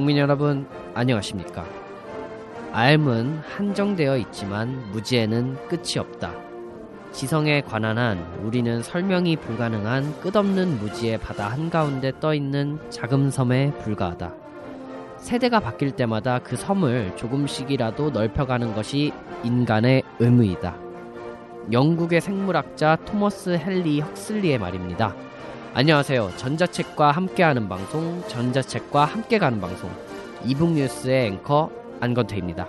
국민 0.00 0.16
여러분 0.16 0.66
안녕하십니까? 0.94 1.66
알은 2.72 3.40
한정되어 3.40 4.16
있지만 4.16 4.90
무지에는 4.92 5.58
끝이 5.68 5.98
없다. 5.98 6.32
지성에 7.12 7.60
관한 7.60 7.98
한 7.98 8.18
우리는 8.42 8.82
설명이 8.82 9.36
불가능한 9.36 10.20
끝없는 10.20 10.78
무지의 10.78 11.18
바다 11.18 11.48
한가운데 11.48 12.12
떠있는 12.18 12.78
작은 12.88 13.30
섬에 13.30 13.72
불과하다. 13.82 14.32
세대가 15.18 15.60
바뀔 15.60 15.90
때마다 15.90 16.38
그 16.38 16.56
섬을 16.56 17.14
조금씩이라도 17.16 18.08
넓혀가는 18.08 18.74
것이 18.74 19.12
인간의 19.44 20.02
의무이다. 20.18 20.76
영국의 21.72 22.22
생물학자 22.22 22.96
토머스 23.04 23.58
헨리 23.62 24.00
헉슬리의 24.00 24.58
말입니다. 24.58 25.14
안녕하세요. 25.72 26.32
전자책과 26.36 27.12
함께하는 27.12 27.68
방송, 27.68 28.22
전자책과 28.26 29.04
함께 29.04 29.38
가는 29.38 29.60
방송, 29.60 29.88
이북뉴스의 30.44 31.28
앵커 31.28 31.70
안건태입니다. 32.00 32.68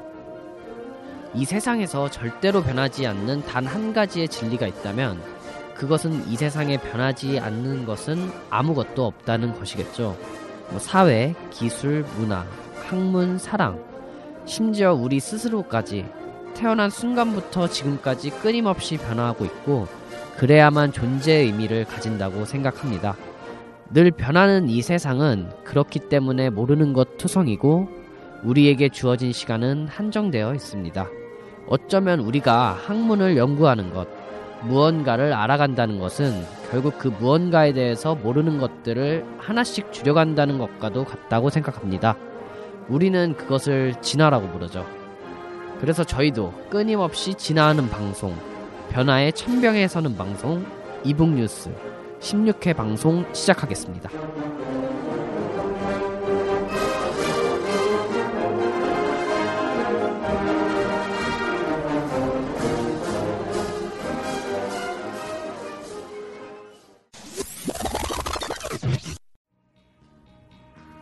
이 1.34 1.45
세상에서 1.45 2.12
절대로 2.12 2.62
변하지 2.62 3.08
않는 3.08 3.44
단 3.45 3.66
한 3.66 3.94
가지의 3.94 4.28
진리가 4.28 4.67
있다면 4.67 5.20
그것은 5.73 6.28
이 6.30 6.36
세상에 6.36 6.78
변하지 6.78 7.40
않는 7.40 7.86
것은 7.86 8.31
아무것도 8.52 9.03
없다는 9.06 9.58
것이겠죠. 9.58 10.16
뭐 10.70 10.80
사회, 10.80 11.34
기술, 11.50 12.06
문화, 12.18 12.45
학문, 12.88 13.40
사랑, 13.40 13.84
심지어 14.45 14.94
우리 14.94 15.20
스스로까지 15.20 16.06
태어난 16.53 16.92
순간부터 16.92 17.68
지금까지 17.68 18.30
끊임없이 18.30 18.97
변화하고 18.97 19.45
있고 19.45 19.88
그래야만 20.38 20.92
존재의 20.92 21.46
의미를 21.46 21.86
가진다고 21.86 22.46
생각합니다. 22.46 23.16
늘 23.92 24.12
변하는 24.12 24.70
이 24.70 24.82
세상은 24.82 25.50
그렇기 25.64 26.00
때문에 26.10 26.50
모르는 26.50 26.94
것 26.94 27.18
투성이고 27.18 27.90
우리에게 28.44 28.90
주어진 28.90 29.32
시간은 29.32 29.88
한정되어 29.88 30.54
있습니다. 30.56 31.08
어쩌면 31.68 32.20
우리가 32.20 32.72
학문을 32.72 33.38
연구하는 33.38 33.94
것, 33.94 34.08
무언가를 34.64 35.34
알아간다는 35.34 36.00
것은 36.00 36.44
결국 36.70 36.98
그 36.98 37.08
무언가에 37.08 37.74
대해서 37.74 38.16
모르는 38.16 38.59
것들을 38.59 39.26
하나씩 39.38 39.92
줄여간다는 39.92 40.58
것과도 40.58 41.04
같다고 41.06 41.50
생각합니다. 41.50 42.16
우리는 42.88 43.36
그것을 43.36 43.96
진화라고 44.02 44.50
부르죠. 44.50 44.86
그래서 45.80 46.04
저희도 46.04 46.54
끊임없이 46.70 47.34
진화하는 47.34 47.90
방송, 47.90 48.36
변화의 48.92 49.31
천병에 49.31 49.88
서는 49.88 50.17
방송, 50.17 50.66
이북뉴스 51.06 51.73
16회 52.20 52.75
방송 52.75 53.25
시작하겠습니다. 53.34 54.09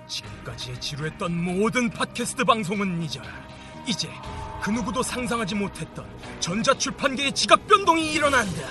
지금까지 0.07 0.79
지루했던 0.79 1.43
모든 1.43 1.89
팟캐스트 1.89 2.43
방송은 2.43 3.01
잊어라. 3.01 3.58
이제 3.89 4.07
그 4.61 4.69
누구도 4.69 5.01
상상하지 5.01 5.55
못했던 5.55 6.05
전자출판계의 6.39 7.31
지각 7.31 7.65
변동이 7.67 8.11
일어난다. 8.13 8.61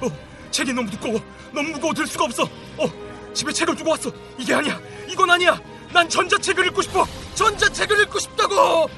어, 0.00 0.08
책이 0.50 0.72
너무 0.72 0.88
두꺼워. 0.90 1.20
너무 1.52 1.70
무거워 1.70 1.92
들 1.92 2.06
수가 2.06 2.26
없어. 2.26 2.44
어, 2.44 3.32
집에 3.32 3.52
책을 3.52 3.74
두고 3.74 3.90
왔어. 3.90 4.12
이게 4.38 4.54
아니야. 4.54 4.80
이건 5.08 5.30
아니야. 5.30 5.60
난 5.92 6.08
전자책을 6.08 6.66
읽고 6.68 6.82
싶어. 6.82 7.04
전자책을 7.34 8.00
읽고 8.02 8.18
싶다고. 8.20 8.88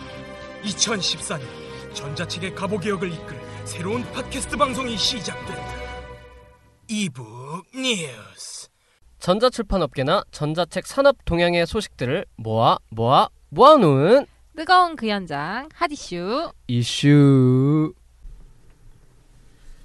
2014년 0.64 1.42
전자책의 1.94 2.54
가보 2.54 2.78
개혁을 2.78 3.12
이끌 3.12 3.40
새로운 3.64 4.02
팟캐스트 4.12 4.56
방송이 4.56 4.96
시작된다. 4.96 5.74
이북 6.88 7.64
뉴스. 7.74 8.68
전자출판업계나 9.18 10.24
전자책 10.30 10.86
산업 10.86 11.16
동향의 11.24 11.66
소식들을 11.66 12.26
모아 12.36 12.78
모아 12.90 13.28
모아놓은 13.48 14.26
뜨거운 14.56 14.96
그 14.96 15.06
현장 15.08 15.68
핫 15.74 15.90
이슈 15.92 16.50
이슈. 16.66 17.92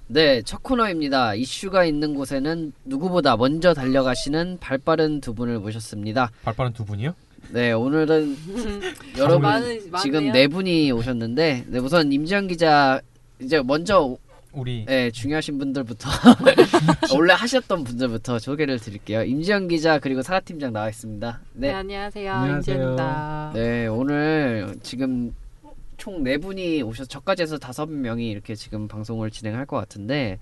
네, 0.08 0.42
첫 0.42 0.62
코너입니다. 0.62 1.34
이슈가 1.34 1.84
있는 1.84 2.14
곳에는 2.14 2.72
누구보다 2.84 3.36
먼저 3.36 3.72
달려가시는 3.74 4.58
발빠른 4.60 5.20
두 5.20 5.34
분을 5.34 5.58
모셨습니다. 5.58 6.30
발빠른 6.42 6.72
두 6.72 6.84
분이요? 6.84 7.14
네, 7.50 7.72
오늘은 7.72 8.36
여러분 9.18 9.42
많은- 9.42 9.98
지금 10.00 10.24
많네요. 10.26 10.32
네 10.32 10.48
분이 10.48 10.90
오셨는데, 10.92 11.64
네, 11.66 11.78
우선 11.78 12.12
임지영 12.12 12.46
기자 12.46 13.00
이제 13.40 13.60
먼저 13.62 14.16
우리 14.52 14.84
네, 14.84 15.10
중요하신 15.10 15.58
분들부터 15.58 16.08
원래 17.16 17.32
하셨던 17.32 17.84
분들부터 17.84 18.38
소개를 18.38 18.78
드릴게요. 18.78 19.22
임지영 19.22 19.68
기자 19.68 19.98
그리고 19.98 20.20
사라 20.22 20.40
팀장 20.40 20.72
나와 20.72 20.88
있습니다. 20.90 21.40
네, 21.54 21.68
네, 21.68 21.72
안녕하세요 21.74 22.32
안녕하세요. 22.32 22.76
임지연입니다 22.76 23.52
네, 23.54 23.86
오늘 23.86 24.76
지금 24.82 25.34
총 25.96 26.22
네 26.22 26.36
분이 26.36 26.82
오셔서 26.82 27.08
저까지 27.08 27.42
해서 27.42 27.58
다섯 27.58 27.86
명이 27.88 28.28
이렇게 28.28 28.54
지금 28.54 28.88
방송을 28.88 29.30
진행할 29.30 29.66
것 29.66 29.76
같은데 29.76 30.38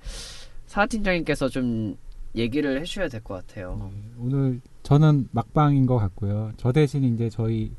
사라 0.66 0.86
팀장님께서 0.86 1.48
좀 1.48 1.96
얘기를 2.34 2.80
해주셔야 2.80 3.08
될 3.08 3.20
것 3.22 3.46
같아요. 3.46 3.90
네, 3.92 4.00
오늘 4.18 4.60
저는 4.82 5.28
막방인 5.32 5.86
것 5.86 5.98
같고요. 5.98 6.52
저 6.56 6.72
대신 6.72 7.04
이제 7.04 7.28
저희 7.28 7.72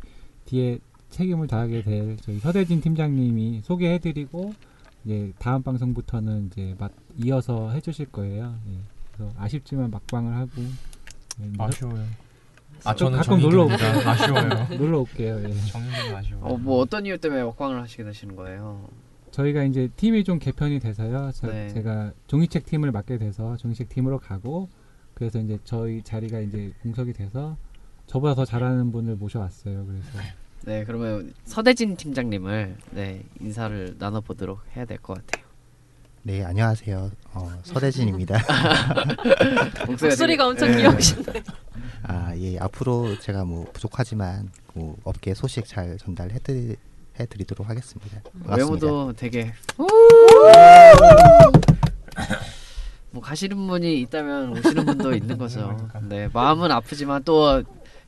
뒤에 0.46 0.78
책임을 1.10 1.48
다하게 1.48 1.82
될 1.82 2.18
저희 2.22 2.40
서대진 2.40 2.80
팀장님이 2.82 3.62
소개해드리고 3.64 4.54
이제 5.06 5.34
다음 5.40 5.64
방송부터는 5.64 6.48
이제 6.48 6.76
막 6.78 6.92
이어서 7.18 7.72
해주실 7.72 8.08
거예요. 8.08 8.56
예, 8.68 8.78
그래서 9.16 9.34
아쉽지만 9.38 9.90
막방을 9.92 10.36
하고 10.36 10.52
예, 11.42 11.48
이제 11.48 11.56
아쉬워요. 11.58 12.06
아좀 12.84 13.12
저는 13.12 13.18
가끔 13.20 13.42
놀러 13.42 13.68
정의입니다. 13.78 14.12
아쉬워요. 14.12 14.68
놀러 14.78 15.00
올게요. 15.02 15.40
예. 15.44 15.54
정의는 15.54 16.16
아쉬워. 16.16 16.40
어, 16.42 16.58
뭐 16.58 16.80
어떤 16.80 17.06
이유 17.06 17.18
때문에 17.18 17.44
먹방을 17.44 17.82
하시게 17.82 18.04
되시는 18.04 18.36
거예요? 18.36 18.88
저희가 19.32 19.64
이제 19.64 19.88
팀이 19.96 20.24
좀 20.24 20.40
개편이 20.40 20.80
돼서요. 20.80 21.32
저- 21.34 21.48
네. 21.48 21.70
제가 21.70 22.12
종이책 22.28 22.66
팀을 22.66 22.92
맡게 22.92 23.18
돼서 23.18 23.56
종이책 23.58 23.90
팀으로 23.90 24.20
가고 24.20 24.70
그래서 25.14 25.40
이제 25.40 25.58
저희 25.64 26.02
자리가 26.02 26.40
이제 26.40 26.74
공석이 26.82 27.14
돼서 27.14 27.56
저보다 28.08 28.34
더 28.36 28.46
잘하는 28.46 28.92
분을 28.92 29.16
모셔왔어요. 29.16 29.86
그래서 29.86 30.08
네, 30.64 30.84
그러면 30.86 31.34
서대진 31.46 31.96
팀장님을 31.96 32.76
네 32.92 33.24
인사를 33.40 33.96
나눠보도록 33.98 34.60
해야 34.76 34.86
될 34.86 34.98
것 35.00 35.16
같아요. 35.26 35.46
네, 36.24 36.44
안녕하세요. 36.44 37.10
어, 37.34 37.52
서대진입니다. 37.64 38.38
목소리가 39.88 40.48
엄청 40.48 40.70
네. 40.70 40.78
귀여우신데 40.78 41.44
아, 42.04 42.34
예, 42.38 42.60
앞으로 42.60 43.18
제가 43.20 43.44
뭐 43.44 43.66
부족하지만 43.74 44.50
그 44.72 44.94
업계 45.04 45.34
소식 45.34 45.66
잘 45.66 45.98
전달해 45.98 46.38
드리, 46.44 46.76
해 47.20 47.26
드리도록 47.26 47.68
하겠습니다. 47.68 48.22
반갑습니다. 48.44 48.56
외모도 48.56 49.14
되게 49.14 49.52
뭐 53.10 53.22
가시는 53.22 53.58
분이 53.68 54.00
있다면 54.02 54.58
오시는 54.60 54.86
분도 54.86 55.16
있는 55.16 55.40
거죠. 55.40 55.90
네, 56.08 56.30
마음은 56.32 56.70
아프지만 56.72 57.24
또 57.24 57.64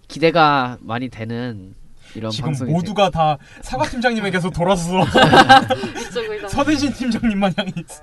기대가 0.08 0.78
많이 0.82 1.10
되는 1.10 1.74
지금 2.32 2.48
방송이 2.50 2.72
모두가 2.72 3.10
다 3.10 3.38
사과 3.62 3.88
팀장님에게서 3.88 4.50
돌아서 4.52 5.04
서대진 6.50 6.92
팀장님 6.94 7.40
마냥 7.40 7.56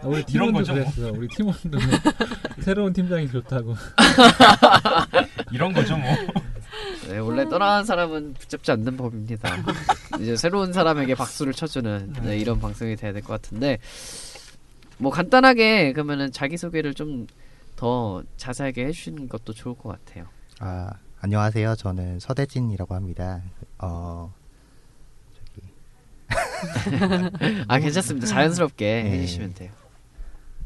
아, 0.03 0.07
우리 0.07 0.25
이런 0.29 0.53
거죠. 0.53 0.75
뭐. 0.75 0.83
그랬어. 0.85 1.13
우리 1.13 1.29
팀원도 1.29 1.79
새로운 2.61 2.93
팀장이 2.93 3.29
좋다고. 3.31 3.75
이런 5.53 5.73
거죠 5.73 5.97
뭐. 5.97 6.09
네, 7.09 7.19
원래 7.19 7.49
떠나간 7.49 7.85
사람은 7.85 8.35
붙잡지 8.35 8.71
않는 8.73 8.97
법입니다. 8.97 9.57
이제 10.21 10.37
새로운 10.37 10.73
사람에게 10.73 11.15
박수를 11.15 11.53
쳐주는 11.53 12.15
네, 12.23 12.39
이런 12.39 12.61
방송이 12.61 12.97
돼야 12.97 13.13
될 13.13 13.23
것 13.23 13.29
같은데 13.41 13.79
뭐 14.99 15.11
간단하게 15.11 15.93
그러면은 15.93 16.31
자기 16.33 16.57
소개를 16.57 16.95
좀 16.95 17.27
더 17.77 18.23
자세하게 18.37 18.85
해주시는 18.89 19.31
것도 19.31 19.55
좋을 19.55 19.75
것 19.75 19.89
같아요. 20.05 20.27
아, 20.59 20.91
안녕하세요. 21.23 21.75
저는 21.77 22.19
서대진이라고 22.19 22.95
합니다. 22.95 23.43
어, 23.79 24.33
아 27.69 27.79
괜찮습니다. 27.79 28.27
자연스럽게 28.27 29.03
네. 29.03 29.11
해주시면 29.11 29.53
돼요. 29.53 29.71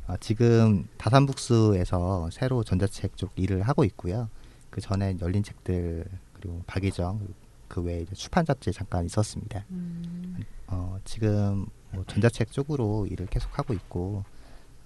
어, 0.06 0.14
지금 0.20 0.86
다산북스에서 0.96 2.30
새로 2.30 2.62
전자책 2.62 3.16
쪽 3.16 3.32
일을 3.34 3.62
하고 3.62 3.82
있고요. 3.82 4.28
그 4.70 4.80
전에 4.80 5.16
열린 5.20 5.42
책들 5.42 6.04
그리고 6.34 6.62
박예정 6.68 7.26
그 7.66 7.82
외에 7.82 8.02
이제 8.02 8.14
출판 8.14 8.44
잡지에 8.44 8.72
잠깐 8.72 9.04
있었습니다. 9.06 9.64
음. 9.70 10.44
어, 10.68 10.98
지금 11.04 11.66
뭐 11.90 12.04
전자책 12.06 12.52
쪽으로 12.52 13.08
일을 13.10 13.26
계속 13.26 13.58
하고 13.58 13.74
있고 13.74 14.22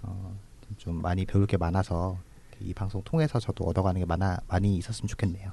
어, 0.00 0.35
좀 0.79 1.03
많이 1.03 1.26
배울 1.26 1.47
게 1.47 1.59
많아서 1.59 2.17
이 2.60 2.75
방송 2.75 3.02
통해서 3.02 3.38
저도 3.40 3.64
얻어가는 3.64 4.00
게 4.00 4.05
많아 4.05 4.38
많이 4.49 4.76
있었으면 4.76 5.08
좋겠네요. 5.08 5.52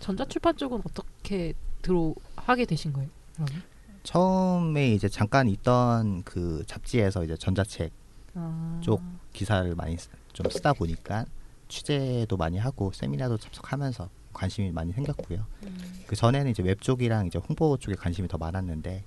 전자출판 0.00 0.56
쪽은 0.56 0.82
어떻게 0.86 1.54
들어 1.80 2.14
하게 2.36 2.64
되신 2.64 2.92
거예요? 2.92 3.08
그러면? 3.34 3.62
처음에 4.02 4.92
이제 4.94 5.08
잠깐 5.08 5.48
있던 5.48 6.22
그 6.24 6.64
잡지에서 6.66 7.24
이제 7.24 7.36
전자책 7.36 7.92
아. 8.34 8.80
쪽 8.82 9.00
기사를 9.32 9.74
많이 9.74 9.96
쓰- 9.96 10.08
좀 10.32 10.48
쓰다 10.50 10.72
보니까 10.72 11.24
취재도 11.68 12.36
많이 12.36 12.58
하고 12.58 12.90
세미나도 12.92 13.38
참석하면서 13.38 14.08
관심이 14.32 14.72
많이 14.72 14.92
생겼고요. 14.92 15.46
음. 15.64 15.78
그 16.06 16.16
전에는 16.16 16.50
이제 16.50 16.62
웹 16.62 16.80
쪽이랑 16.80 17.26
이제 17.26 17.38
홍보 17.38 17.76
쪽에 17.76 17.94
관심이 17.94 18.26
더 18.28 18.38
많았는데 18.38 19.04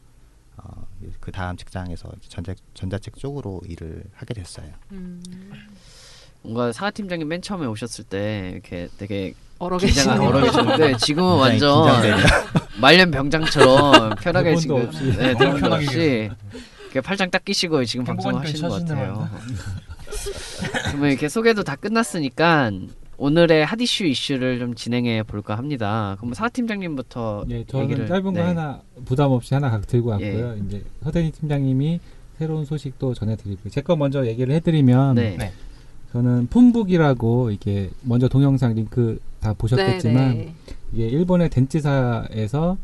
어, 0.57 0.87
그 1.19 1.31
다음 1.31 1.57
직장에서 1.57 2.11
전자 2.29 2.55
전자책 2.73 3.17
쪽으로 3.17 3.61
일을 3.65 4.05
하게 4.13 4.33
됐어요. 4.33 4.71
음. 4.91 5.21
뭔가 6.45 6.71
사과 6.71 6.91
팀장님 6.91 7.27
맨 7.27 7.41
처음에 7.41 7.65
오셨을 7.65 8.05
때 8.05 8.51
이렇게 8.53 8.87
되게 8.97 9.33
얼어 9.59 9.77
계시네요. 9.77 10.21
얼어 10.21 10.41
계셨는데 10.41 10.97
지금은 10.97 11.37
완전. 11.37 11.87
말년 12.79 13.09
병장처럼 13.11 14.15
편하게 14.21 14.55
지금 14.57 14.75
없이. 14.85 15.03
네, 15.17 15.33
대본도 15.33 15.59
편하게 15.59 15.85
없이 15.85 16.29
이렇게 16.83 17.01
팔짱 17.01 17.31
딱 17.31 17.43
끼시고 17.45 17.85
지금 17.85 18.05
방송을 18.05 18.41
하시는 18.41 18.69
것 18.69 18.85
같아요. 18.85 19.29
그러면 20.87 21.09
이렇게 21.11 21.29
소개도 21.29 21.63
다 21.63 21.75
끝났으니까 21.75 22.71
오늘의 23.17 23.65
핫 23.65 23.79
이슈 23.79 24.03
이슈를 24.05 24.59
좀 24.59 24.75
진행해 24.75 25.23
볼까 25.23 25.57
합니다. 25.57 26.15
그럼 26.19 26.33
사과 26.33 26.49
팀장님부터 26.49 27.45
예, 27.49 27.63
저는 27.65 27.85
얘기를 27.85 28.07
짧은 28.07 28.23
거 28.23 28.31
네. 28.31 28.41
하나 28.41 28.81
부담 29.05 29.31
없이 29.31 29.53
하나 29.53 29.69
각 29.69 29.87
들고 29.87 30.09
왔고요. 30.09 30.55
예. 30.57 30.61
이제 30.67 30.83
서대니 31.03 31.31
팀장님이 31.31 31.99
새로운 32.37 32.65
소식도 32.65 33.13
전해드리고 33.13 33.69
제 33.69 33.81
거 33.81 33.95
먼저 33.95 34.25
얘기를 34.25 34.53
해드리면 34.55 35.15
네. 35.15 35.35
네. 35.39 35.53
저는 36.15 36.47
폰북이라고 36.47 37.51
이게 37.51 37.89
먼저 38.01 38.29
동영상 38.29 38.73
링크 38.73 39.19
다 39.41 39.53
보셨겠지만 39.53 40.29
네, 40.29 40.45
네. 40.45 40.55
이게 40.93 41.07
일본의 41.07 41.49
덴츠사에서 41.49 42.77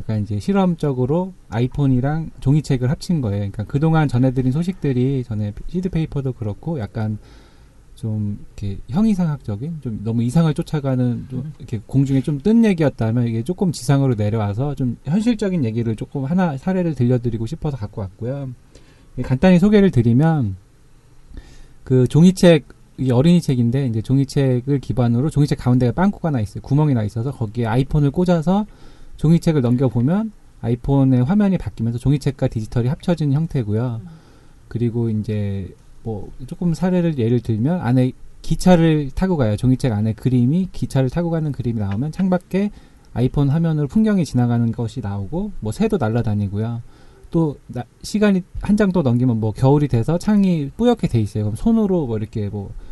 약간 0.00 0.22
이제 0.22 0.40
실험적으로 0.40 1.34
아이폰이랑 1.50 2.30
종이책을 2.40 2.90
합친 2.90 3.20
거예요. 3.20 3.40
그러니까 3.40 3.64
그동안 3.64 4.08
전해드린 4.08 4.52
소식들이 4.52 5.22
전에 5.22 5.52
시드 5.66 5.90
페이퍼도 5.90 6.32
그렇고 6.32 6.80
약간 6.80 7.18
좀 7.94 8.38
이렇게 8.56 8.78
형이상학적인 8.88 9.80
좀 9.82 10.00
너무 10.02 10.22
이상을 10.22 10.54
쫓아가는 10.54 11.26
좀 11.28 11.52
이렇게 11.58 11.82
공중에 11.86 12.22
좀 12.22 12.40
뜬 12.40 12.64
얘기였다면 12.64 13.26
이게 13.26 13.42
조금 13.42 13.70
지상으로 13.70 14.14
내려와서 14.14 14.74
좀 14.76 14.96
현실적인 15.04 15.62
얘기를 15.66 15.94
조금 15.94 16.24
하나 16.24 16.56
사례를 16.56 16.94
들려드리고 16.94 17.44
싶어서 17.44 17.76
갖고 17.76 18.00
왔고요. 18.00 18.48
예, 19.18 19.22
간단히 19.22 19.58
소개를 19.58 19.90
드리면 19.90 20.56
그 21.84 22.06
종이책 22.06 22.77
이게 22.98 23.12
어린이 23.12 23.40
책인데 23.40 23.86
이제 23.86 24.02
종이책을 24.02 24.80
기반으로 24.80 25.30
종이책 25.30 25.58
가운데에 25.58 25.92
빵꾸가 25.92 26.30
나 26.30 26.40
있어요. 26.40 26.60
구멍이 26.62 26.94
나 26.94 27.02
있어서 27.04 27.30
거기에 27.30 27.66
아이폰을 27.66 28.10
꽂아서 28.10 28.66
종이책을 29.16 29.62
넘겨 29.62 29.88
보면 29.88 30.32
아이폰의 30.60 31.22
화면이 31.24 31.58
바뀌면서 31.58 31.98
종이책과 31.98 32.48
디지털이 32.48 32.88
합쳐진 32.88 33.32
형태고요. 33.32 34.00
그리고 34.66 35.10
이제 35.10 35.72
뭐 36.02 36.30
조금 36.46 36.74
사례를 36.74 37.18
예를 37.18 37.40
들면 37.40 37.80
안에 37.80 38.12
기차를 38.42 39.10
타고 39.14 39.36
가요. 39.36 39.56
종이책 39.56 39.92
안에 39.92 40.14
그림이 40.14 40.68
기차를 40.72 41.10
타고 41.10 41.30
가는 41.30 41.52
그림이 41.52 41.78
나오면 41.80 42.12
창밖에 42.12 42.70
아이폰 43.14 43.48
화면으로 43.48 43.86
풍경이 43.88 44.24
지나가는 44.24 44.70
것이 44.72 45.00
나오고 45.00 45.52
뭐 45.60 45.72
새도 45.72 45.96
날아다니고요. 45.98 46.82
또 47.30 47.56
나- 47.68 47.84
시간이 48.02 48.42
한 48.60 48.76
장 48.76 48.90
또 48.92 49.02
넘기면 49.02 49.38
뭐 49.38 49.52
겨울이 49.52 49.86
돼서 49.88 50.18
창이 50.18 50.70
뿌옇게 50.76 51.06
돼 51.08 51.20
있어요. 51.20 51.44
그럼 51.44 51.56
손으로 51.56 52.06
뭐 52.06 52.16
이렇게 52.16 52.48
뭐 52.48 52.70
하, 52.70 52.87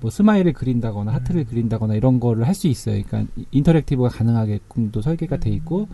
뭐 0.00 0.10
스마일을 0.10 0.52
그린다거나 0.52 1.12
하트를 1.12 1.44
그린다거나 1.44 1.94
이런 1.94 2.20
거를 2.20 2.46
할 2.46 2.54
수 2.54 2.68
있어요. 2.68 3.02
그러니까 3.04 3.32
이- 3.36 3.46
인터랙티브가 3.50 4.08
가능하게끔도 4.10 5.00
설계가 5.00 5.38
돼 5.38 5.50
있고 5.50 5.88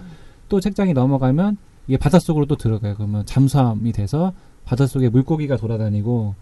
또 0.48 0.60
책장이 0.60 0.92
넘어가면 0.92 1.56
이게 1.86 1.96
바닷속으로 1.96 2.46
또 2.46 2.56
들어가요. 2.56 2.94
그러면 2.96 3.24
잠수함이 3.26 3.92
돼서 3.92 4.32
바닷속에 4.64 5.08
물고기가 5.08 5.56
돌아다니고 5.56 6.34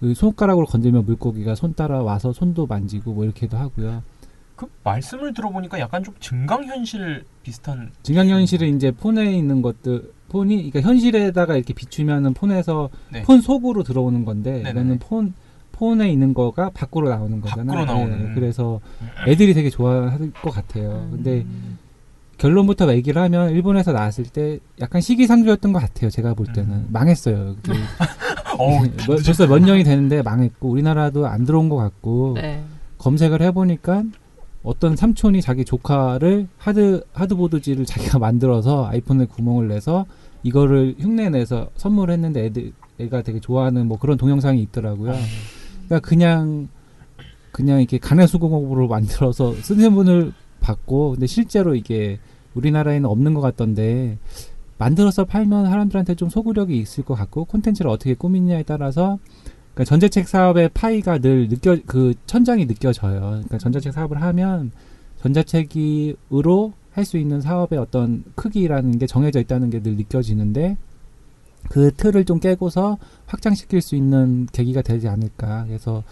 그 0.00 0.14
손가락으로 0.14 0.66
건들면 0.66 1.04
물고기가 1.06 1.54
손 1.54 1.74
따라 1.74 2.02
와서 2.02 2.32
손도 2.32 2.66
만지고 2.66 3.12
뭐 3.14 3.24
이렇게도 3.24 3.56
하고요. 3.56 4.02
그 4.56 4.66
말씀을 4.84 5.32
들어보니까 5.34 5.78
약간 5.80 6.02
좀 6.04 6.14
증강현실 6.20 7.24
비슷한 7.42 7.90
증강현실은 8.02 8.76
이제 8.76 8.90
폰에 8.90 9.32
있는 9.36 9.62
것들 9.62 10.12
폰이 10.28 10.56
그러니까 10.70 10.80
현실에다가 10.80 11.56
이렇게 11.56 11.72
비추면은 11.74 12.34
폰에서 12.34 12.88
네. 13.10 13.22
폰 13.22 13.40
속으로 13.40 13.82
들어오는 13.82 14.24
건데 14.24 14.52
네네네. 14.58 14.70
이거는 14.70 14.98
폰 14.98 15.34
폰에 15.82 16.10
있는 16.12 16.32
거가 16.32 16.70
밖으로 16.70 17.08
나오는 17.08 17.40
거잖아요. 17.40 17.66
밖으로 17.66 17.84
나오는. 17.84 18.28
네, 18.28 18.34
그래서 18.36 18.80
애들이 19.26 19.52
되게 19.52 19.68
좋아할 19.68 20.30
것 20.30 20.50
같아요. 20.50 21.08
근데 21.10 21.44
결론부터 22.38 22.94
얘기를 22.94 23.20
하면 23.22 23.50
일본에서 23.50 23.90
나왔을 23.92 24.24
때 24.24 24.60
약간 24.80 25.00
시기상조였던 25.00 25.72
것 25.72 25.80
같아요. 25.80 26.08
제가 26.08 26.34
볼 26.34 26.46
때는 26.46 26.70
음. 26.70 26.88
망했어요. 26.90 27.56
그 27.64 27.72
어우, 28.58 28.78
뭐- 29.06 29.16
벌써 29.24 29.48
몇 29.48 29.58
년이 29.58 29.82
됐는데 29.82 30.22
망했고 30.22 30.68
우리나라도 30.68 31.26
안 31.26 31.44
들어온 31.44 31.68
것 31.68 31.76
같고 31.76 32.34
네. 32.40 32.62
검색을 32.98 33.42
해보니까 33.42 34.04
어떤 34.62 34.94
삼촌이 34.94 35.42
자기 35.42 35.64
조카를 35.64 36.46
하드 36.58 37.02
하드보드지를 37.12 37.86
자기가 37.86 38.20
만들어서 38.20 38.86
아이폰에 38.86 39.24
구멍을 39.24 39.66
내서 39.66 40.06
이거를 40.44 40.94
흉내 41.00 41.28
내서 41.28 41.70
선물했는데 41.76 42.44
애들 42.44 42.72
애가 43.00 43.22
되게 43.22 43.40
좋아하는 43.40 43.88
뭐 43.88 43.98
그런 43.98 44.16
동영상이 44.16 44.62
있더라고요. 44.62 45.14
그러니까 45.92 46.08
그냥 46.08 46.68
그냥 47.50 47.80
이렇게 47.80 47.98
간해수공업으로 47.98 48.88
만들어서 48.88 49.52
쓰는 49.56 49.94
분을 49.94 50.32
봤고 50.60 51.12
근데 51.12 51.26
실제로 51.26 51.74
이게 51.74 52.18
우리나라에는 52.54 53.08
없는 53.08 53.34
것 53.34 53.42
같던데 53.42 54.16
만들어서 54.78 55.26
팔면 55.26 55.66
사람들한테 55.66 56.14
좀 56.14 56.30
소구력이 56.30 56.78
있을 56.78 57.04
것 57.04 57.14
같고 57.14 57.44
콘텐츠를 57.44 57.90
어떻게 57.90 58.14
꾸미냐에 58.14 58.62
따라서 58.62 59.18
그러니까 59.74 59.84
전자책 59.84 60.28
사업의 60.28 60.70
파이가 60.72 61.18
늘 61.18 61.48
느껴 61.48 61.76
그 61.86 62.14
천장이 62.26 62.66
느껴져요. 62.66 63.20
그러니까 63.20 63.58
전자책 63.58 63.92
사업을 63.92 64.22
하면 64.22 64.72
전자책으로 65.22 66.72
할 66.92 67.04
수 67.04 67.16
있는 67.16 67.40
사업의 67.40 67.78
어떤 67.78 68.22
크기라는 68.34 68.98
게 68.98 69.06
정해져 69.06 69.40
있다는 69.40 69.70
게 69.70 69.80
늘 69.80 69.96
느껴지는데 69.96 70.76
그 71.70 71.92
틀을 71.94 72.24
좀 72.24 72.40
깨고서 72.40 72.98
확장시킬 73.26 73.80
수 73.80 73.96
있는 73.96 74.46
계기가 74.52 74.82
되지 74.82 75.08
않을까. 75.08 75.64
그래서 75.66 76.02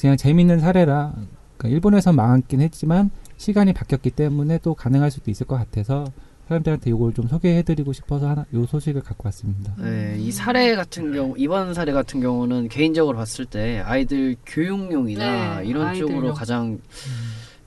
그냥 0.00 0.16
재밌는 0.16 0.60
사례라 0.60 1.14
그러니까 1.56 1.68
일본에서 1.74 2.12
망했긴 2.12 2.60
했지만 2.60 3.10
시간이 3.38 3.72
바뀌었기 3.72 4.10
때문에 4.10 4.58
또 4.62 4.74
가능할 4.74 5.10
수도 5.10 5.30
있을 5.30 5.46
것 5.46 5.56
같아서 5.56 6.04
사람들한테 6.48 6.90
이걸 6.90 7.12
좀 7.12 7.26
소개해드리고 7.26 7.92
싶어서 7.92 8.28
하나 8.28 8.44
요 8.54 8.66
소식을 8.66 9.02
갖고 9.02 9.26
왔습니다. 9.26 9.74
네, 9.78 10.16
이 10.18 10.30
사례 10.30 10.76
같은 10.76 11.12
경우 11.12 11.34
이번 11.36 11.74
사례 11.74 11.92
같은 11.92 12.20
경우는 12.20 12.68
개인적으로 12.68 13.16
봤을 13.16 13.46
때 13.46 13.82
아이들 13.84 14.36
교육용이나 14.46 15.60
네, 15.60 15.66
이런 15.66 15.88
아이들용. 15.88 16.10
쪽으로 16.10 16.34
가장 16.34 16.78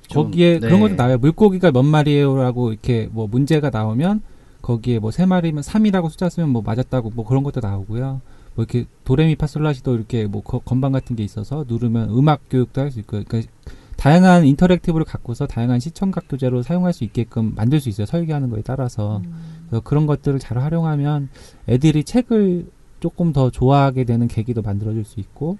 좀, 0.07 0.23
거기에 0.25 0.53
네. 0.53 0.59
그런 0.59 0.79
것도 0.79 0.95
나와요. 0.95 1.17
물고기가 1.17 1.71
몇 1.71 1.83
마리예요라고 1.83 2.71
이렇게 2.71 3.09
뭐 3.11 3.27
문제가 3.27 3.69
나오면 3.69 4.21
거기에 4.61 4.99
뭐세 4.99 5.25
마리면 5.25 5.63
3이라고 5.63 6.09
숫자 6.09 6.29
쓰면 6.29 6.49
뭐 6.49 6.61
맞았다고 6.61 7.11
뭐 7.15 7.25
그런 7.25 7.43
것도 7.43 7.59
나오고요. 7.61 8.21
뭐 8.55 8.65
이렇게 8.65 8.85
도레미 9.05 9.35
파솔라시도 9.35 9.95
이렇게 9.95 10.25
뭐 10.27 10.41
거- 10.41 10.59
건반 10.59 10.91
같은 10.91 11.15
게 11.15 11.23
있어서 11.23 11.65
누르면 11.67 12.09
음악 12.09 12.41
교육도 12.49 12.81
할 12.81 12.91
수 12.91 12.99
있고 12.99 13.21
그러니까 13.23 13.49
다양한 13.97 14.45
인터랙티브를 14.45 15.05
갖고서 15.05 15.45
다양한 15.45 15.79
시청각 15.81 16.27
교재로 16.29 16.61
사용할 16.63 16.93
수 16.93 17.03
있게끔 17.03 17.53
만들 17.55 17.79
수 17.81 17.89
있어요. 17.89 18.05
설계하는 18.05 18.49
거에 18.49 18.61
따라서. 18.61 19.17
음. 19.25 19.33
그래서 19.67 19.81
그런 19.83 20.05
것들을 20.07 20.39
잘 20.39 20.57
활용하면 20.57 21.29
애들이 21.67 22.03
책을 22.05 22.69
조금 23.01 23.33
더 23.33 23.49
좋아하게 23.49 24.05
되는 24.05 24.27
계기도 24.29 24.61
만들어줄 24.61 25.03
수 25.03 25.19
있고, 25.19 25.57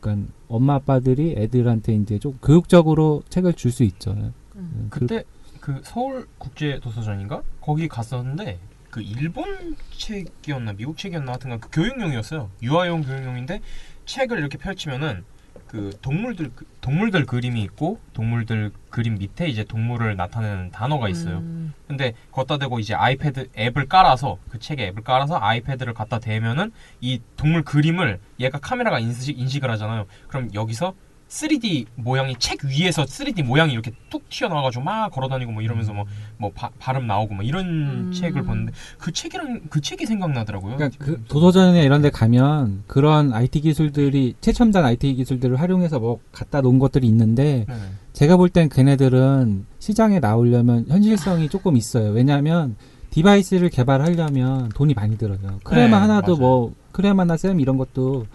그러니까 0.00 0.28
엄마 0.48 0.74
아빠들이 0.74 1.34
애들한테 1.38 1.94
이제 1.94 2.18
좀 2.18 2.38
교육적으로 2.42 3.22
책을 3.28 3.52
줄 3.54 3.70
수 3.70 3.82
있죠. 3.84 4.10
음. 4.12 4.32
음, 4.56 4.86
그때 4.90 5.22
그 5.66 5.80
서울 5.82 6.28
국제 6.38 6.78
도서전인가 6.78 7.42
거기 7.60 7.88
갔었는데 7.88 8.60
그 8.88 9.02
일본 9.02 9.74
책이었나 9.90 10.74
미국 10.74 10.96
책이었나 10.96 11.32
하여튼간 11.32 11.58
그 11.58 11.68
교육용이었어요. 11.72 12.52
유아용 12.62 13.02
교육용인데 13.02 13.60
책을 14.04 14.38
이렇게 14.38 14.58
펼치면은 14.58 15.24
그 15.66 15.90
동물들 16.02 16.52
그- 16.54 16.64
동물들 16.80 17.26
그림이 17.26 17.60
있고 17.64 17.98
동물들 18.12 18.70
그림 18.90 19.18
밑에 19.18 19.48
이제 19.48 19.64
동물을 19.64 20.14
나타내는 20.14 20.70
단어가 20.70 21.08
있어요. 21.08 21.38
음, 21.38 21.74
근데 21.88 22.14
걷다 22.30 22.58
대고 22.58 22.78
이제 22.78 22.94
아이패드 22.94 23.48
앱을 23.58 23.88
깔아서 23.88 24.38
그 24.48 24.60
책에 24.60 24.86
앱을 24.86 25.02
깔아서 25.02 25.36
아이패드를 25.40 25.94
갖다 25.94 26.20
대면은 26.20 26.70
이 27.00 27.20
동물 27.36 27.64
그림을 27.64 28.20
얘가 28.38 28.60
카메라가 28.60 29.00
인식, 29.00 29.36
인식을 29.36 29.68
하잖아요. 29.72 30.06
그럼 30.28 30.48
여기서 30.54 30.94
3D 31.28 31.86
모양이 31.96 32.34
책 32.38 32.64
위에서 32.64 33.04
3D 33.04 33.42
모양이 33.44 33.72
이렇게 33.72 33.90
툭 34.10 34.28
튀어나와가지고 34.28 34.84
막 34.84 35.10
걸어다니고 35.10 35.50
뭐 35.52 35.60
이러면서 35.62 35.92
뭐, 35.92 36.04
뭐 36.38 36.52
바- 36.54 36.70
발음 36.78 37.06
나오고 37.06 37.34
뭐 37.34 37.42
이런 37.44 37.66
음. 37.66 38.12
책을 38.14 38.44
봤는데 38.44 38.72
그 38.98 39.12
책이랑 39.12 39.62
그 39.68 39.80
책이 39.80 40.06
생각나더라고요. 40.06 40.76
그러니까 40.76 41.04
그 41.04 41.22
도서전이나 41.28 41.80
이런 41.82 42.00
데 42.00 42.10
가면 42.10 42.84
그런 42.86 43.32
IT 43.32 43.60
기술들이 43.60 44.34
최첨단 44.40 44.84
IT 44.84 45.14
기술들을 45.14 45.58
활용해서 45.60 45.98
뭐 45.98 46.20
갖다 46.32 46.60
놓은 46.60 46.78
것들이 46.78 47.06
있는데 47.08 47.64
네네. 47.66 47.80
제가 48.12 48.36
볼 48.36 48.48
땐 48.48 48.68
걔네들은 48.68 49.66
시장에 49.80 50.20
나오려면 50.20 50.86
현실성이 50.88 51.48
조금 51.48 51.76
있어요. 51.76 52.10
왜냐하면 52.12 52.76
디바이스를 53.10 53.68
개발하려면 53.70 54.68
돈이 54.70 54.94
많이 54.94 55.18
들어요. 55.18 55.38
크레마 55.64 55.96
네, 55.96 56.00
하나도 56.02 56.36
맞아요. 56.36 56.40
뭐 56.40 56.74
크레마나 56.92 57.36
쌤 57.36 57.60
이런 57.60 57.76
것도 57.78 58.26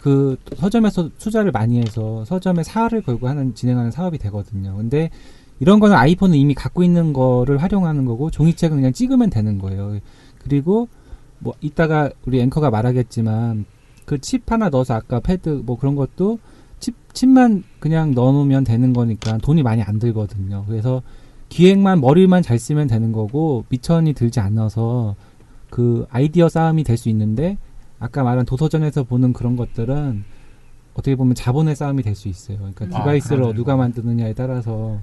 그 0.00 0.36
서점에서 0.56 1.10
투자를 1.18 1.50
많이 1.52 1.78
해서 1.78 2.24
서점에 2.24 2.62
사활을 2.62 3.02
걸고 3.02 3.28
하는 3.28 3.54
진행하는 3.54 3.90
사업이 3.90 4.18
되거든요. 4.18 4.74
근데 4.76 5.10
이런 5.58 5.78
거는 5.78 5.94
아이폰은 5.96 6.36
이미 6.36 6.54
갖고 6.54 6.82
있는 6.82 7.12
거를 7.12 7.58
활용하는 7.58 8.06
거고 8.06 8.30
종이책은 8.30 8.78
그냥 8.78 8.92
찍으면 8.92 9.28
되는 9.30 9.58
거예요. 9.58 9.98
그리고 10.38 10.88
뭐 11.38 11.54
이따가 11.60 12.10
우리 12.24 12.40
앵커가 12.40 12.70
말하겠지만 12.70 13.66
그 14.06 14.18
칩 14.18 14.50
하나 14.50 14.68
넣어서 14.70 14.94
아까 14.94 15.20
패드 15.20 15.62
뭐 15.64 15.78
그런 15.78 15.94
것도 15.94 16.38
칩 16.80 16.94
칩만 17.12 17.62
그냥 17.78 18.12
넣어놓으면 18.14 18.64
되는 18.64 18.92
거니까 18.92 19.38
돈이 19.38 19.62
많이 19.62 19.82
안 19.82 19.98
들거든요. 19.98 20.64
그래서 20.66 21.02
기획만 21.50 22.00
머리만 22.00 22.42
잘 22.42 22.58
쓰면 22.58 22.86
되는 22.88 23.12
거고 23.12 23.64
밑천이 23.68 24.14
들지 24.14 24.40
않아서 24.40 25.14
그 25.68 26.06
아이디어 26.10 26.48
싸움이 26.48 26.84
될 26.84 26.96
수 26.96 27.08
있는데 27.10 27.58
아까 28.00 28.22
말한 28.24 28.46
도서전에서 28.46 29.04
보는 29.04 29.32
그런 29.32 29.56
것들은 29.56 30.24
어떻게 30.94 31.14
보면 31.14 31.34
자본의 31.34 31.76
싸움이 31.76 32.02
될 32.02 32.16
수 32.16 32.28
있어요. 32.28 32.56
그러니까 32.58 32.86
음. 32.86 32.90
디바이스를 32.90 33.44
아, 33.44 33.52
누가 33.52 33.76
만드느냐에 33.76 34.32
따라서 34.34 35.00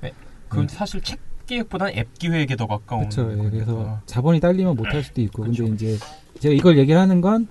그건 0.49 0.67
네. 0.67 0.75
사실 0.75 1.01
책 1.01 1.19
기획보다는 1.45 1.93
앱 1.95 2.13
기획에 2.19 2.55
더 2.57 2.67
가까운 2.67 3.03
그렇죠. 3.03 3.25
거니까. 3.27 3.49
그래서 3.51 3.99
자본이 4.05 4.39
딸리면 4.41 4.75
못 4.75 4.87
할 4.87 5.01
수도 5.03 5.21
있고 5.21 5.43
그쵸, 5.43 5.63
근데 5.63 5.75
이제 5.93 5.97
제가 6.39 6.53
이걸 6.53 6.77
얘기를 6.77 6.99
하는 6.99 7.21
건 7.21 7.47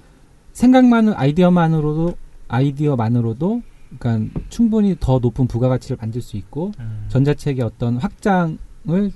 생각만 0.52 1.14
아이디어만으로도 1.14 2.14
아이디어만으로도 2.48 3.62
그러니까 3.98 4.40
충분히 4.50 4.96
더 5.00 5.18
높은 5.18 5.46
부가가치를 5.46 5.96
만들 6.00 6.20
수 6.20 6.36
있고 6.36 6.72
음. 6.78 7.06
전자책의 7.08 7.64
어떤 7.64 7.96
확장을 7.96 8.58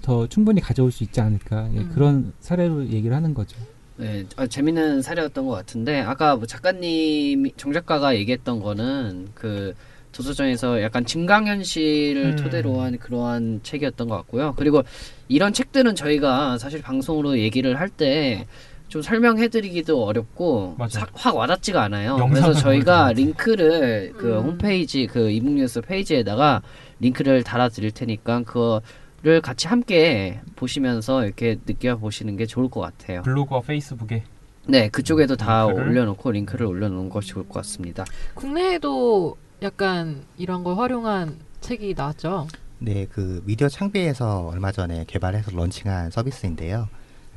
더 0.00 0.26
충분히 0.28 0.60
가져올 0.62 0.90
수 0.92 1.04
있지 1.04 1.20
않을까 1.20 1.68
예, 1.75 1.80
음. 1.80 1.90
그런 1.92 2.32
사례로 2.40 2.87
얘기를 2.88 3.14
하는 3.14 3.34
거죠. 3.34 3.58
네, 4.00 4.25
아, 4.37 4.47
재밌는 4.47 5.02
사례였던 5.02 5.47
것 5.47 5.52
같은데 5.52 6.00
아까 6.00 6.37
뭐 6.37 6.47
작가님 6.47 7.50
정 7.57 7.73
작가가 7.73 8.16
얘기했던 8.16 8.61
거는 8.61 9.28
그 9.35 9.75
도서전에서 10.12 10.83
약간 10.83 11.04
증강현실을 11.04 12.25
음. 12.25 12.37
토대로 12.37 12.80
한 12.80 12.99
그러한 12.99 13.61
책이었던 13.62 14.09
것 14.09 14.16
같고요. 14.16 14.54
그리고 14.57 14.83
이런 15.28 15.52
책들은 15.52 15.95
저희가 15.95 16.59
사실 16.59 16.80
방송으로 16.83 17.38
얘기를 17.38 17.78
할 17.78 17.88
때 17.90 18.47
좀 18.88 19.02
설명해드리기도 19.02 20.04
어렵고. 20.04 20.76
사- 20.88 21.07
확 21.12 21.37
와닿지가 21.37 21.80
않아요. 21.85 22.16
그래서 22.28 22.52
저희가. 22.52 23.12
링크를 23.12 24.12
그 24.16 24.33
음. 24.37 24.42
홈페이지 24.47 25.07
그 25.07 25.30
이북뉴스 25.30 25.80
페이지에다가 25.83 26.61
링크를 26.99 27.45
달아드릴 27.45 27.92
테니까 27.92 28.42
그거 28.42 28.83
를 29.23 29.43
같이 29.43 29.69
함께 29.69 30.41
보시면서 30.57 31.25
이렇게 31.27 31.59
느껴보시는 31.67 32.37
게 32.39 32.47
좋을 32.47 32.71
것 32.71 32.81
같아요. 32.81 33.21
블로그와 33.23 33.61
페이스북에 33.61 34.23
네, 34.67 34.89
그쪽에도 34.89 35.37
다 35.37 35.67
링크를? 35.67 35.89
올려놓고 35.89 36.31
링크를 36.31 36.65
올려놓은 36.67 37.11
것이 37.11 37.29
좋을 37.29 37.45
것 37.47 37.55
같습니다. 37.55 38.05
국내에도 38.35 39.37
약간 39.62 40.23
이런 40.39 40.65
걸 40.65 40.79
활용한 40.79 41.37
책이 41.61 41.93
나왔죠. 41.95 42.49
네, 42.79 43.07
그 43.12 43.43
미디어 43.45 43.69
창비에서 43.69 44.47
얼마 44.47 44.73
전에 44.73 45.05
개발해서 45.07 45.50
런칭한 45.50 46.11
서비스인데요. 46.12 46.89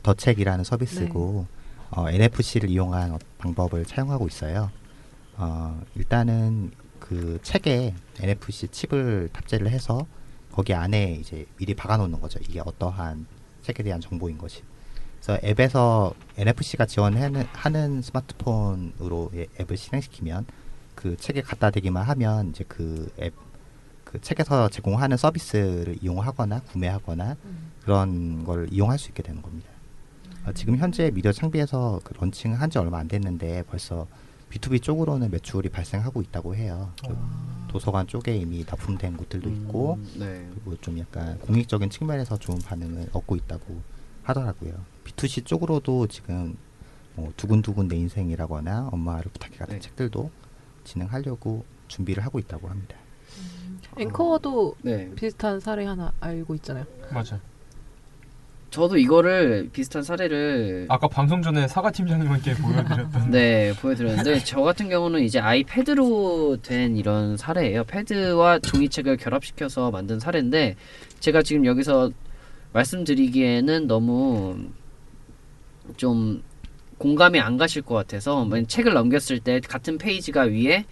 더책이라는 0.04 0.64
서비스고 0.64 1.46
어, 1.92 2.10
NFC를 2.10 2.70
이용한 2.70 3.12
어- 3.12 3.20
방법을 3.40 3.84
사용하고 3.84 4.28
있어요. 4.28 4.72
어, 5.36 5.82
일단은 5.96 6.72
그 7.00 7.40
책에 7.44 7.94
NFC 8.22 8.70
칩을 8.70 9.30
탑재를 9.34 9.70
해서 9.70 10.06
거기 10.54 10.74
안에 10.74 11.18
이제 11.20 11.46
미리 11.58 11.74
박아놓는 11.74 12.22
거죠. 12.22 12.40
이게 12.48 12.62
어떠한 12.62 13.26
책에 13.64 13.84
대한 13.84 14.00
정보인 14.00 14.38
것이. 14.38 14.62
그래서 15.22 15.40
앱에서 15.44 16.14
NFC가 16.38 16.86
지원하는 16.86 17.46
하는 17.54 18.02
스마트폰으로 18.02 19.32
예, 19.36 19.48
앱을 19.60 19.76
실행시키면 19.76 20.46
그 20.96 21.18
책에 21.18 21.42
갖다 21.42 21.72
대기만 21.72 22.04
하면 22.04 22.50
이제 22.50 22.64
그 22.66 23.12
앱 23.20 23.34
그 24.14 24.22
책에서 24.22 24.70
제공하는 24.70 25.18
서비스를 25.18 25.98
이용하거나 26.00 26.60
구매하거나 26.72 27.36
그런 27.82 28.44
걸 28.44 28.68
이용할 28.72 29.00
수 29.00 29.10
있게 29.10 29.24
되는 29.24 29.42
겁니다. 29.42 29.68
어, 30.46 30.54
지금 30.54 30.78
현재 30.78 31.10
미디어 31.10 31.32
창비에서 31.32 32.00
그 32.04 32.14
런칭한 32.20 32.70
지 32.70 32.78
얼마 32.78 33.00
안 33.00 33.08
됐는데 33.08 33.64
벌써 33.64 34.06
B2B 34.52 34.84
쪽으로는 34.84 35.32
매출이 35.32 35.70
발생하고 35.70 36.22
있다고 36.22 36.56
해요. 36.56 36.92
그 37.02 37.18
도서관 37.74 38.06
쪽에 38.06 38.36
이미 38.38 38.64
납품된 38.64 39.18
곳들도 39.18 39.50
있고 39.50 39.96
음, 39.96 40.08
네. 40.20 40.48
그리고 40.54 40.80
좀 40.80 41.00
약간 41.00 41.40
공익적인 41.40 41.90
측면에서 41.90 42.38
좋은 42.38 42.60
반응을 42.60 43.10
얻고 43.12 43.36
있다고 43.36 43.82
하더라고요. 44.22 44.74
B2C 45.04 45.44
쪽으로도 45.44 46.06
지금 46.06 46.56
뭐 47.16 47.34
두근두근 47.36 47.88
내 47.88 47.96
인생이라거나 47.96 48.90
엄마를 48.92 49.32
부탁해 49.32 49.58
같은 49.58 49.74
네. 49.74 49.80
책들도 49.80 50.30
진행하려고 50.84 51.66
준비를 51.88 52.24
하고 52.24 52.38
있다고 52.38 52.70
합니다. 52.70 52.96
앵커도 53.98 54.76
네. 54.84 55.10
비슷한 55.16 55.60
사례 55.60 55.86
하나 55.86 56.14
알고 56.20 56.54
있잖아요. 56.56 56.86
맞아. 57.12 57.40
저도 58.74 58.98
이거를 58.98 59.70
비슷한 59.72 60.02
사례를 60.02 60.88
아까 60.90 61.08
방송 61.08 61.44
전에 61.44 61.68
사과 61.68 61.92
팀장님께 61.92 62.56
보여드렸던 62.58 63.30
네 63.30 63.72
보여드렸는데 63.80 64.40
저 64.40 64.62
같은 64.62 64.90
경우는 64.90 65.22
이제 65.22 65.40
아이패드로 65.40 66.58
된 66.64 66.98
이런 66.98 67.38
사례예요. 67.38 67.84
패드와 67.84 68.58
종이책을 68.60 69.18
결합시켜서 69.18 69.92
만든 69.92 70.20
사례인데 70.20 70.76
제가 71.20 71.44
지금 71.44 71.68
여기서 71.68 72.10
말씀드리기에는 72.72 73.86
너무 73.86 74.58
좀 75.96 76.42
공감이 76.98 77.40
안 77.40 77.58
가실 77.58 77.84
것 77.84 77.94
같아서 77.94 78.44
만약 78.44 78.68
책을 78.68 78.92
넘겼을 78.94 79.40
때 79.40 79.60
같은 79.60 80.00
페이지가 80.00 80.46
위에 80.46 80.86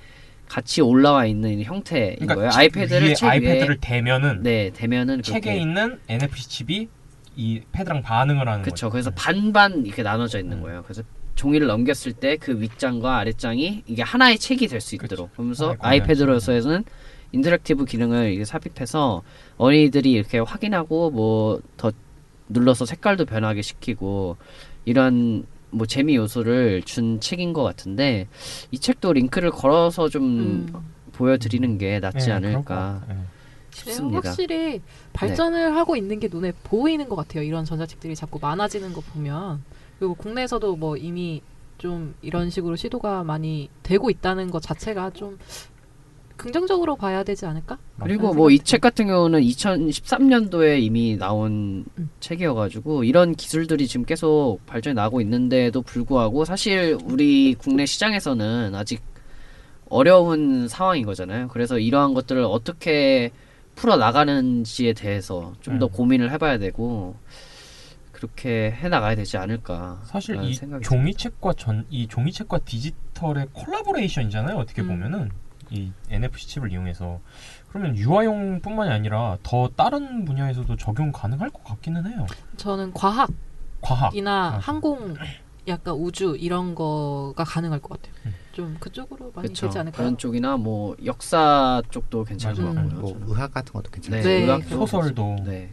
같이 0.48 0.82
올라와 0.82 1.26
있는 1.26 1.64
형태인 1.64 2.18
거예요. 2.18 2.28
그러니까 2.28 2.50
책 2.52 2.60
아이패드를 2.60 3.08
위에 3.08 3.14
책 3.16 3.28
아이패드를 3.28 3.78
대면은 3.82 4.44
네 4.44 4.70
대면은 4.72 5.24
책에 5.24 5.40
그렇게 5.40 5.60
있는 5.60 6.00
NFC 6.08 6.48
칩이 6.48 7.01
이 7.36 7.62
패드랑 7.72 8.02
반응을 8.02 8.48
하는 8.48 8.62
그렇죠. 8.64 8.88
거죠. 8.88 8.90
그래서 8.92 9.10
네. 9.10 9.16
반반 9.18 9.86
이렇게 9.86 10.04
나눠져 10.04 10.40
있는 10.40 10.58
음. 10.58 10.62
거예요. 10.64 10.84
그래서 10.84 11.02
종이를 11.36 11.68
넘겼을 11.68 12.14
때 12.14 12.38
그 12.38 12.60
윗장과 12.60 13.18
아랫장이 13.20 13.84
이게 13.88 14.02
하나의 14.04 14.38
책이 14.38 14.68
될수 14.68 14.98
그쵸. 14.98 15.06
있도록. 15.16 15.34
그러면서 15.34 15.76
하나의 15.80 16.02
아이패드로서는 16.02 16.84
interactive 17.32 17.86
기능을 17.86 18.34
이게 18.34 18.44
삽입해서 18.46 19.24
어린이들이 19.58 20.12
이렇게 20.12 20.40
확인하고 20.40 21.12
뭐 21.12 21.62
더 21.78 21.92
눌러서 22.50 22.86
색깔도 22.86 23.26
변하게 23.26 23.62
시키고 23.62 24.36
이런 24.84 25.46
뭐 25.70 25.88
재미 25.88 26.18
요소를 26.18 26.82
준 26.84 27.22
책인 27.22 27.54
것 27.54 27.64
같은데 27.64 28.28
이 28.72 28.78
책도 28.78 29.14
링크를 29.14 29.52
걸어서 29.52 30.10
좀 30.10 30.24
음. 30.24 30.74
보여드리는 31.14 31.78
게 31.78 32.00
낫지 32.02 32.28
네, 32.28 32.32
않을까. 32.34 33.02
네. 33.08 33.16
싶습니다. 33.72 34.22
네. 34.22 34.28
확실히 34.28 34.82
발전을 35.14 35.76
하고 35.76 35.96
있는 35.96 36.20
게 36.20 36.28
눈에 36.32 36.52
보이는 36.64 37.08
것 37.10 37.16
같아요. 37.16 37.44
이런 37.44 37.66
전자책들이 37.66 38.16
자꾸 38.16 38.40
많아지는 38.42 38.94
거 38.94 39.02
보면 39.02 39.64
그리고 40.00 40.14
국내에서도 40.16 40.76
뭐 40.76 40.98
이미 40.98 41.42
좀 41.78 42.14
이런 42.22 42.50
식으로 42.50 42.76
시도가 42.76 43.24
많이 43.24 43.70
되고 43.84 44.10
있다는 44.10 44.52
것 44.52 44.62
자체가 44.62 45.12
좀 45.12 45.38
긍정적으로 46.38 46.96
봐야 46.96 47.24
되지 47.24 47.46
않을까? 47.46 47.78
그리고 48.02 48.34
뭐 48.34 48.50
이 48.50 48.58
책 48.60 48.82
같은 48.82 49.06
경우는 49.08 49.42
2013년도에 49.42 50.82
이미 50.82 51.16
나온 51.18 51.86
음. 52.00 52.10
책이어가지고 52.20 53.04
이런 53.04 53.36
기술들이 53.36 53.88
지금 53.88 54.06
계속 54.06 54.58
발전이 54.66 54.96
나고 54.96 55.22
있는데도 55.22 55.82
불구하고 55.84 56.44
사실 56.46 56.98
우리 57.06 57.54
국내 57.54 57.86
시장에서는 57.86 58.74
아직 58.74 59.02
어려운 59.90 60.68
상황인 60.68 61.06
거잖아요. 61.06 61.48
그래서 61.50 61.78
이러한 61.78 62.14
것들을 62.16 62.44
어떻게 62.44 63.32
풀어 63.76 63.98
나가는지에 63.98 64.94
대해서 64.94 65.54
좀더 65.62 65.88
음. 65.88 65.92
고민을 65.92 66.32
해봐야 66.32 66.58
되고 66.58 67.16
그렇게 68.12 68.72
해 68.72 68.90
나가야 68.90 69.16
되지 69.16 69.38
않을까. 69.38 70.00
사실 70.06 70.42
이 70.44 70.54
생각이 70.54 70.84
종이책과 70.84 71.54
전 71.54 71.86
이 71.90 72.08
종이책과 72.08 72.60
디지털의 72.60 73.48
콜라보레이션이잖아요. 73.54 74.58
어떻게 74.58 74.82
음. 74.84 74.90
보면은 74.90 75.32
이 75.72 75.92
NFC 76.10 76.48
칩을 76.50 76.72
이용해서 76.72 77.20
그러면 77.70 77.96
유아용뿐만이 77.96 78.92
아니라 78.92 79.38
더 79.42 79.70
다른 79.76 80.26
분야에서도 80.26 80.76
적용 80.76 81.12
가능할 81.12 81.50
것 81.50 81.64
같기는 81.64 82.06
해요. 82.06 82.28
저는 82.58 82.92
과학이나 82.94 83.32
과학. 83.82 84.14
맞아. 84.14 84.58
항공, 84.60 85.16
약간 85.68 85.94
우주 85.96 86.36
이런 86.38 86.76
거가 86.76 87.44
가능할 87.46 87.80
것 87.80 88.02
같아요. 88.02 88.14
음. 88.26 88.36
좀 88.52 88.76
그쪽으로 88.80 89.32
많이 89.34 89.48
그렇죠. 89.48 89.68
되지 89.68 89.80
않을까요? 89.80 89.98
그런 89.98 90.18
쪽이나 90.18 90.58
뭐 90.58 90.96
역사 91.06 91.82
쪽도 91.90 92.24
괜찮을 92.26 92.56
것 92.56 92.74
맞아요. 92.74 92.90
같고요. 92.90 93.02
뭐 93.02 93.18
의학 93.28 93.54
같은 93.54 93.74
것도 93.74 93.92
괜찮아요. 93.92 94.24
네, 94.24 94.30
네, 94.30 94.44
의학 94.44 94.64
소설도 94.64 95.38
네, 95.46 95.70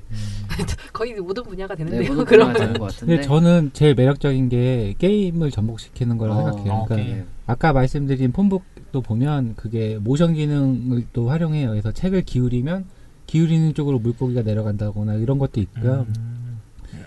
거의 0.92 1.14
모든 1.14 1.42
분야가 1.42 1.75
네, 1.75 1.85
되는데요. 1.85 2.11
모든 2.11 2.25
그러면 2.25 2.52
분야가 2.54 2.66
되는 2.73 2.80
것 2.80 2.92
같은데. 2.92 3.14
근데 3.16 3.26
저는 3.26 3.70
제일 3.73 3.94
매력적인 3.94 4.49
게 4.49 4.94
게임을 4.99 5.50
접목시키는 5.50 6.18
거라고 6.18 6.40
어, 6.40 6.44
생각해요. 6.52 6.73
어, 6.73 6.85
그러니까. 6.87 7.14
네. 7.16 7.25
아까 7.47 7.73
말씀드린 7.73 8.32
폰북도 8.32 9.00
보면 9.00 9.54
그게 9.56 9.99
모션 10.00 10.35
기능을 10.35 11.06
또 11.12 11.30
활용해요. 11.30 11.70
그래서 11.70 11.92
책을 11.92 12.23
기울이면 12.23 12.85
기울이는 13.26 13.75
쪽으로 13.75 13.99
물고기가 13.99 14.42
내려간다거나 14.42 15.14
이런 15.14 15.38
것도 15.38 15.61
있고요. 15.61 16.06
음. 16.16 16.61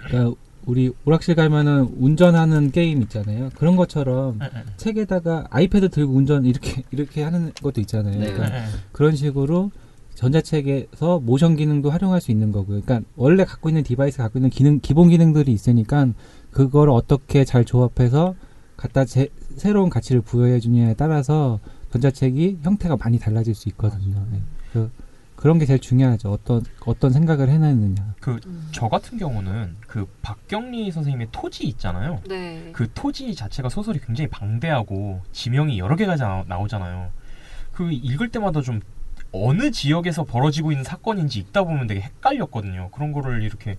그러니까 0.07 0.35
우리 0.65 0.91
오락실 1.05 1.35
가면은 1.35 1.95
운전하는 1.99 2.71
게임 2.71 3.01
있잖아요. 3.03 3.49
그런 3.55 3.75
것처럼 3.75 4.39
네, 4.39 4.49
네. 4.53 4.63
책에다가 4.77 5.47
아이패드 5.49 5.89
들고 5.89 6.13
운전 6.13 6.45
이렇게 6.45 6.83
이렇게 6.91 7.23
하는 7.23 7.51
것도 7.61 7.81
있잖아요. 7.81 8.19
네. 8.19 8.31
그러니까 8.31 8.49
네, 8.49 8.61
네. 8.61 8.67
그런 8.91 9.15
식으로 9.15 9.71
전자책에서 10.15 11.19
모션 11.19 11.55
기능도 11.55 11.89
활용할 11.89 12.21
수 12.21 12.31
있는 12.31 12.51
거고요. 12.51 12.81
그러니까 12.81 13.07
원래 13.15 13.43
갖고 13.43 13.69
있는 13.69 13.83
디바이스 13.83 14.19
갖고 14.19 14.39
있는 14.39 14.49
기능 14.49 14.79
기본 14.79 15.09
기능들이 15.09 15.51
있으니까 15.51 16.07
그걸 16.51 16.89
어떻게 16.89 17.43
잘 17.43 17.65
조합해서 17.65 18.35
갖다 18.77 19.05
제, 19.05 19.29
새로운 19.55 19.89
가치를 19.89 20.21
부여해 20.21 20.59
주냐에 20.59 20.93
따라서 20.95 21.59
전자책이 21.91 22.59
형태가 22.61 22.97
많이 22.97 23.19
달라질 23.19 23.55
수 23.55 23.69
있거든요. 23.69 24.15
네. 24.31 24.39
그, 24.73 24.89
그런 25.41 25.57
게 25.57 25.65
제일 25.65 25.79
중요하죠. 25.79 26.31
어떤 26.31 26.63
어떤 26.85 27.11
생각을 27.11 27.49
해내느냐. 27.49 28.13
그 28.19 28.39
음. 28.45 28.69
저 28.71 28.87
같은 28.87 29.17
경우는 29.17 29.75
그 29.87 30.07
박경리 30.21 30.91
선생님의 30.91 31.29
토지 31.31 31.63
있잖아요. 31.63 32.21
네. 32.27 32.69
그 32.73 32.87
토지 32.93 33.33
자체가 33.33 33.67
소설이 33.67 33.99
굉장히 34.05 34.27
방대하고 34.29 35.21
지명이 35.31 35.79
여러 35.79 35.95
개가 35.95 36.15
자- 36.15 36.43
나오잖아요. 36.47 37.09
그 37.71 37.91
읽을 37.91 38.29
때마다 38.29 38.61
좀 38.61 38.81
어느 39.31 39.71
지역에서 39.71 40.25
벌어지고 40.25 40.73
있는 40.73 40.83
사건인지 40.83 41.39
읽다 41.39 41.63
보면 41.63 41.87
되게 41.87 42.01
헷갈렸거든요. 42.01 42.91
그런 42.91 43.11
거를 43.11 43.41
이렇게 43.41 43.77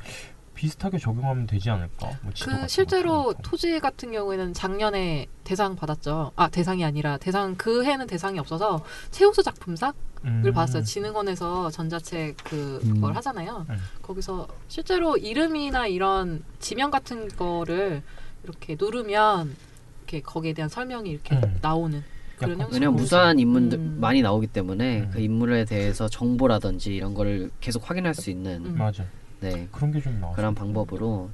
비슷하게 0.54 0.98
적용하면 0.98 1.46
되지 1.46 1.70
않을까? 1.70 2.10
뭐 2.22 2.32
지도 2.34 2.46
같은 2.46 2.56
그거 2.56 2.66
실제로. 2.66 3.34
토지 3.40 3.78
같은 3.78 4.10
경우에는 4.10 4.52
작년에 4.52 5.26
대상 5.44 5.76
받았죠. 5.76 6.32
아 6.34 6.48
대상이 6.48 6.84
아니라 6.84 7.18
대상 7.18 7.54
그 7.56 7.84
해는 7.84 8.08
대상이 8.08 8.40
없어서 8.40 8.82
최우수 9.12 9.44
작품상을 9.44 9.94
음. 10.24 10.42
받았어요. 10.54 10.82
진흥원에서 10.84 11.70
전자책 11.70 12.36
그 12.44 12.80
음. 12.84 12.94
그걸 12.94 13.14
하잖아요. 13.16 13.66
음. 13.68 13.76
거기서 14.02 14.46
실제로 14.68 15.16
이름이나 15.16 15.86
이런 15.86 16.42
지명 16.60 16.90
같은 16.90 17.28
거를 17.28 18.02
이렇게 18.44 18.76
누르면 18.78 19.54
이렇게 19.98 20.20
거기에 20.20 20.52
대한 20.52 20.68
설명이 20.68 21.10
이렇게 21.10 21.34
음. 21.36 21.58
나오는 21.60 22.02
그런 22.36 22.52
형식으로. 22.60 22.74
왜냐면 22.74 22.96
무사한 22.96 23.38
인물들 23.38 23.78
음. 23.78 23.98
많이 24.00 24.22
나오기 24.22 24.48
때문에 24.48 25.00
음. 25.02 25.10
그 25.12 25.20
인물에 25.20 25.64
대해서 25.64 26.08
정보라든지 26.08 26.94
이런 26.94 27.14
거를 27.14 27.50
계속 27.60 27.88
확인할 27.88 28.14
수 28.14 28.30
있는 28.30 28.64
음. 28.66 28.76
맞아. 28.76 29.04
네 29.40 29.66
그런 29.72 29.90
게 29.92 30.00
좀 30.00 30.20
나와. 30.20 30.34
그런 30.34 30.54
방법으로 30.54 31.30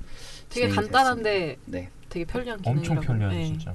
되게 0.48 0.68
간단한데. 0.68 1.56
네. 1.66 1.90
되게 2.08 2.24
편리한 2.24 2.58
엄청 2.64 3.00
기능이라고. 3.00 3.06
편리하죠, 3.06 3.36
네. 3.36 3.44
진짜. 3.44 3.74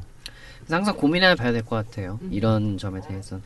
항상 0.70 0.96
고민해 0.96 1.36
봐야 1.36 1.51
될 1.51 1.63
것 1.63 1.75
같아요. 1.88 2.20
음. 2.22 2.29
이런 2.32 2.77
점에 2.77 3.00
대해서. 3.08 3.39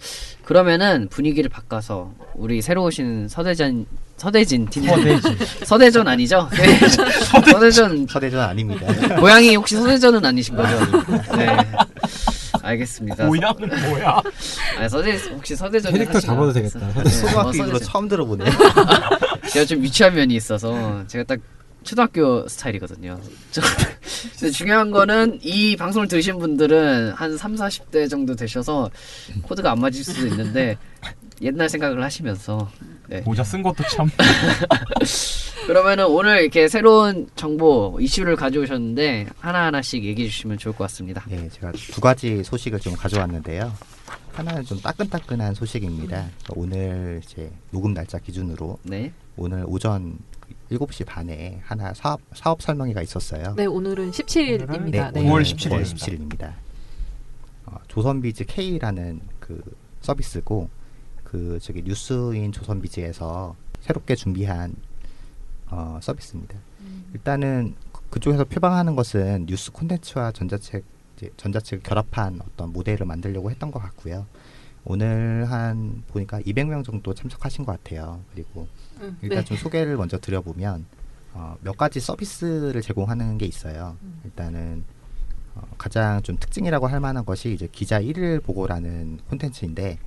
그러면은 0.43 1.07
분위기를 1.09 1.49
바꿔서 1.49 2.11
우리 2.35 2.61
새로 2.61 2.83
오신 2.83 3.27
서대전 3.27 3.85
서대진 4.17 4.65
팀장 4.67 4.95
서대지. 4.95 5.37
서대전 5.65 6.07
아니죠? 6.07 6.49
네. 6.51 6.79
서대전 7.51 8.07
서대전 8.07 8.39
아닙니다. 8.39 8.87
고양이 9.19 9.55
혹시 9.55 9.75
서대전은 9.75 10.23
아니신 10.25 10.55
거죠? 10.55 10.79
네. 11.37 11.55
알겠습니다. 12.63 13.27
고향은 13.27 13.69
뭐야? 13.89 14.21
아, 14.79 14.89
서대 14.89 15.17
혹시 15.31 15.55
서대전 15.55 15.93
캐릭터 15.93 16.19
잡아도 16.19 16.51
되겠다. 16.51 16.79
서대- 16.91 17.09
초등학교 17.09 17.49
어, 17.49 17.53
서대전. 17.53 17.79
처음 17.81 18.07
들어보네요. 18.07 18.49
제가 19.51 19.65
좀 19.65 19.83
유치한 19.83 20.15
면이 20.15 20.35
있어서 20.35 21.03
제가 21.07 21.23
딱 21.23 21.39
초등학교 21.87 22.45
스타일이거든요. 22.49 23.17
저- 23.51 23.61
근데 24.39 24.51
중요한 24.51 24.91
거는 24.91 25.39
이 25.41 25.77
방송을 25.77 26.09
들으신 26.09 26.37
분들은 26.37 27.11
한 27.13 27.37
3, 27.37 27.55
40대 27.55 28.09
정도 28.09 28.35
되셔서 28.35 28.91
코드가 29.43 29.71
안 29.71 29.79
맞을 29.79 30.03
수도 30.03 30.27
있는데 30.27 30.77
옛날 31.41 31.69
생각을 31.69 32.03
하시면서 32.03 32.69
네. 33.07 33.21
모자 33.21 33.41
쓴 33.43 33.63
것도 33.63 33.83
참. 33.85 34.09
그러면은 35.65 36.07
오늘 36.07 36.41
이렇게 36.41 36.67
새로운 36.67 37.29
정보 37.37 37.97
이슈를 38.01 38.35
가져오셨는데 38.35 39.27
하나 39.39 39.67
하나씩 39.67 40.03
얘기해 40.03 40.27
주시면 40.27 40.57
좋을 40.57 40.75
것 40.75 40.83
같습니다. 40.85 41.23
네, 41.29 41.47
제가 41.49 41.71
두 41.71 42.01
가지 42.01 42.43
소식을 42.43 42.79
좀 42.81 42.95
가져왔는데요. 42.95 43.71
하나는 44.33 44.63
좀 44.65 44.79
따끈따끈한 44.81 45.53
소식입니다. 45.53 46.07
그러니까 46.07 46.53
오늘 46.55 47.21
이제 47.23 47.49
녹음 47.71 47.93
날짜 47.93 48.17
기준으로 48.19 48.77
네. 48.83 49.11
오늘 49.37 49.63
오전 49.67 50.17
7시 50.71 51.05
반에 51.05 51.59
하나 51.63 51.93
사업 51.93 52.19
사업 52.33 52.61
설명회가 52.61 53.01
있었어요. 53.01 53.53
네 53.55 53.65
오늘은 53.65 54.11
17일입니다. 54.11 54.81
네, 54.91 55.11
네. 55.11 55.23
5월 55.23 55.31
오늘 55.33 55.43
17일 55.43 55.69
5월 55.69 55.81
입니다. 55.81 56.53
17일입니다. 56.53 56.53
어, 57.67 57.77
조선비즈 57.87 58.45
K라는 58.45 59.21
그 59.39 59.61
서비스고 60.01 60.69
그 61.23 61.59
저기 61.61 61.83
뉴스인 61.83 62.51
조선비즈에서 62.51 63.55
새롭게 63.81 64.15
준비한 64.15 64.75
어, 65.69 65.99
서비스입니다. 66.01 66.57
일단은 67.13 67.75
그- 67.91 68.01
그쪽에서 68.09 68.45
표방하는 68.45 68.95
것은 68.95 69.45
뉴스 69.47 69.71
콘텐츠와 69.71 70.31
전자책 70.31 70.83
이제 71.17 71.29
전자책을 71.35 71.83
결합한 71.83 72.39
어떤 72.41 72.71
모델을 72.71 73.05
만들려고 73.05 73.49
했던 73.51 73.71
것 73.71 73.79
같고요. 73.79 74.25
오늘 74.89 75.45
한 75.51 76.03
보니까 76.07 76.39
200명 76.41 76.83
정도 76.83 77.13
참석하신 77.13 77.65
것 77.65 77.71
같아요. 77.83 78.21
그리고 78.33 78.67
음, 79.01 79.17
일단 79.21 79.39
네. 79.39 79.43
좀 79.43 79.57
소개를 79.57 79.97
먼저 79.97 80.17
드려보면 80.17 80.85
어, 81.33 81.55
몇 81.61 81.77
가지 81.77 81.99
서비스를 81.99 82.81
제공하는 82.81 83.37
게 83.37 83.45
있어요. 83.45 83.97
음. 84.01 84.21
일단은 84.23 84.83
어, 85.55 85.61
가장 85.77 86.21
좀 86.21 86.37
특징이라고 86.37 86.87
할 86.87 86.99
만한 86.99 87.25
것이 87.25 87.51
이제 87.53 87.67
기자 87.71 87.99
일일 87.99 88.39
보고라는 88.39 89.19
콘텐츠인데 89.27 89.99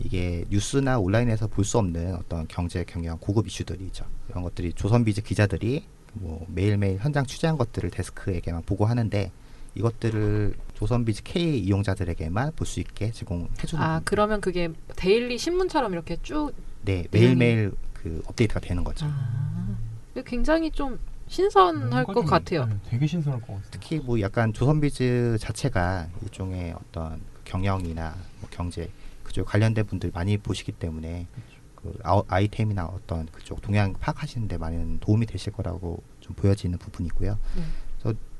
이게 0.00 0.44
뉴스나 0.50 0.98
온라인에서 0.98 1.48
볼 1.48 1.64
수 1.64 1.78
없는 1.78 2.14
어떤 2.14 2.46
경제 2.46 2.84
경영 2.84 3.18
고급 3.18 3.46
이슈들이죠. 3.48 4.04
이런 4.28 4.42
것들이 4.44 4.72
조선비즈 4.72 5.22
기자들이 5.22 5.84
뭐 6.14 6.46
매일매일 6.48 6.98
현장 6.98 7.26
취재한 7.26 7.58
것들을 7.58 7.90
데스크에게만 7.90 8.62
보고하는데 8.62 9.32
이것들을 9.78 10.54
조선비즈 10.74 11.22
K 11.24 11.58
이용자들에게만 11.60 12.52
볼 12.56 12.66
수 12.66 12.80
있게 12.80 13.10
제공해 13.12 13.48
주는 13.66 13.82
아 13.82 13.86
겁니다. 13.88 14.02
그러면 14.04 14.40
그게 14.40 14.70
데일리 14.96 15.38
신문처럼 15.38 15.92
이렇게 15.92 16.16
쭉 16.22 16.52
네 16.84 17.06
매일매일 17.10 17.72
그 17.92 18.22
업데이트가 18.26 18.60
되는 18.60 18.84
거죠. 18.84 19.06
아, 19.08 19.76
굉장히 20.24 20.70
좀 20.70 20.98
신선할 21.26 22.04
뭔가 22.04 22.04
것 22.04 22.14
좀, 22.14 22.24
같아요. 22.26 22.62
음, 22.64 22.80
되게 22.88 23.06
신선할 23.06 23.40
것 23.40 23.48
같아요. 23.48 23.68
특히 23.70 23.98
뭐 23.98 24.20
약간 24.20 24.52
조선비즈 24.52 25.38
자체가 25.40 26.08
일종의 26.22 26.72
어떤 26.72 27.20
경영이나 27.44 28.14
뭐 28.40 28.48
경제 28.50 28.90
그쪽 29.24 29.46
관련된 29.46 29.84
분들 29.86 30.10
많이 30.14 30.38
보시기 30.38 30.72
때문에 30.72 31.26
그 31.74 31.96
아우- 32.02 32.24
아이템이나 32.28 32.86
어떤 32.86 33.26
그쪽 33.26 33.60
동향 33.60 33.92
파악하시는데 33.94 34.56
많은 34.58 35.00
도움이 35.00 35.26
되실 35.26 35.52
거라고 35.52 36.02
좀 36.20 36.34
보여지는 36.36 36.78
부분이고요. 36.78 37.38
네. 37.56 37.62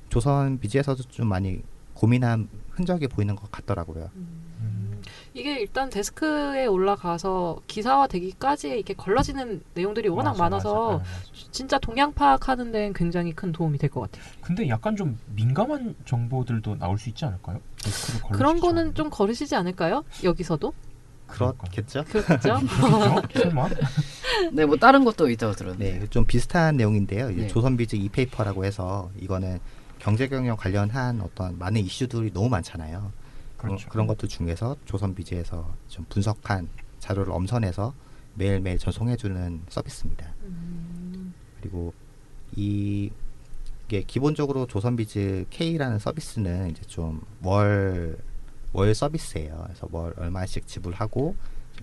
그래서 0.09 0.21
조선비즈에서도 0.21 1.03
좀 1.05 1.29
많이 1.29 1.63
고민한 1.95 2.49
흔적이 2.71 3.09
보이는 3.09 3.35
것 3.35 3.51
같더라고요. 3.51 4.09
음, 4.15 5.03
이게 5.35 5.59
일단 5.61 5.91
데스크에 5.91 6.67
올라가서 6.67 7.61
기사화되기까지 7.67 8.69
이렇게 8.69 8.95
걸러지는 8.95 9.63
내용들이 9.75 10.09
워낙 10.09 10.31
맞아, 10.31 10.43
많아서 10.45 10.93
맞아. 10.93 11.05
네, 11.05 11.11
맞아. 11.11 11.49
진짜 11.51 11.79
동향 11.79 12.13
파악하는 12.13 12.71
데는 12.73 12.93
굉장히 12.93 13.33
큰 13.33 13.53
도움이 13.53 13.79
될 13.79 13.91
것 13.91 14.01
같아요. 14.03 14.23
근데 14.41 14.69
약간 14.69 14.95
좀 14.97 15.19
민감한 15.35 15.95
정보들도 16.05 16.79
나올 16.79 16.99
수 16.99 17.09
있지 17.09 17.25
않을까요? 17.25 17.61
그런 18.33 18.61
거는? 18.61 18.95
좀 18.95 19.11
거르시지 19.11 19.55
않을까요? 19.57 20.05
여기서도? 20.23 20.73
그렇겠죠? 21.27 22.05
그렇죠? 22.09 22.59
설마? 23.35 23.69
네, 24.53 24.65
뭐 24.65 24.77
다른 24.77 25.05
것도 25.05 25.29
있다고 25.29 25.53
들었는데. 25.55 25.99
네, 25.99 26.07
좀 26.09 26.25
비슷한 26.25 26.77
내용인데요. 26.77 27.29
네. 27.31 27.47
조선비즈 27.49 27.97
이페이퍼라고 27.97 28.65
해서 28.65 29.11
이거는 29.21 29.59
경제경영 29.99 30.57
관련한 30.57 31.21
어떤 31.21 31.59
많은 31.59 31.81
이슈들이 31.83 32.33
너무 32.33 32.49
많잖아요. 32.49 33.13
그런, 33.57 33.77
그렇죠. 33.77 33.89
그런 33.89 34.07
것들 34.07 34.29
중에서 34.29 34.77
조선비즈에서 34.85 35.75
좀 35.89 36.07
분석한 36.09 36.69
자료를 37.01 37.33
엄선해서 37.33 37.93
매일매일 38.35 38.79
전송해주는 38.79 39.63
서비스입니다. 39.69 40.33
음, 40.43 41.35
그리고 41.61 41.93
이 42.55 43.11
이게 43.87 44.03
기본적으로 44.03 44.67
조선비즈 44.67 45.47
K라는 45.51 45.99
서비스는 45.99 46.71
이제 46.71 46.83
좀 46.83 47.23
월월 47.43 48.95
서비스예요. 48.95 49.65
그래서 49.67 49.89
월 49.91 50.13
얼마씩 50.17 50.67
지불하고 50.67 51.35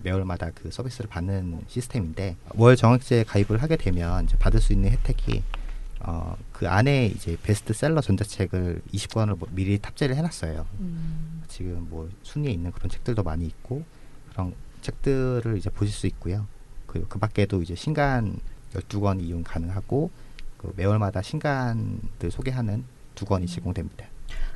매월마다 0.02 0.50
그 0.54 0.70
서비스를 0.70 1.10
받는 1.10 1.64
시스템인데 1.66 2.36
월 2.54 2.76
정액제 2.76 3.24
가입을 3.24 3.60
하게 3.60 3.76
되면 3.76 4.24
이제 4.24 4.36
받을 4.38 4.60
수 4.60 4.72
있는 4.72 4.90
혜택이 4.90 5.42
어, 6.06 6.36
그 6.52 6.68
안에 6.68 7.06
이제 7.06 7.36
베스트셀러 7.42 8.00
전자책을 8.00 8.80
20권을 8.92 9.36
뭐 9.36 9.48
미리 9.50 9.76
탑재를 9.78 10.14
해놨어요. 10.14 10.64
음. 10.78 11.42
지금 11.48 11.86
뭐 11.90 12.08
순위에 12.22 12.52
있는 12.52 12.70
그런 12.70 12.88
책들도 12.88 13.24
많이 13.24 13.44
있고 13.44 13.82
그런 14.30 14.54
책들을 14.82 15.56
이제 15.58 15.68
보실 15.68 15.92
수 15.92 16.06
있고요. 16.06 16.46
그, 16.86 17.04
그 17.08 17.18
밖에도 17.18 17.60
이제 17.60 17.74
신간 17.74 18.38
12권 18.72 19.20
이용 19.20 19.42
가능하고 19.42 20.10
그 20.58 20.72
매월마다 20.76 21.22
신간들 21.22 22.30
소개하는 22.30 22.84
두 23.16 23.24
권이 23.24 23.46
제공됩니다. 23.46 24.06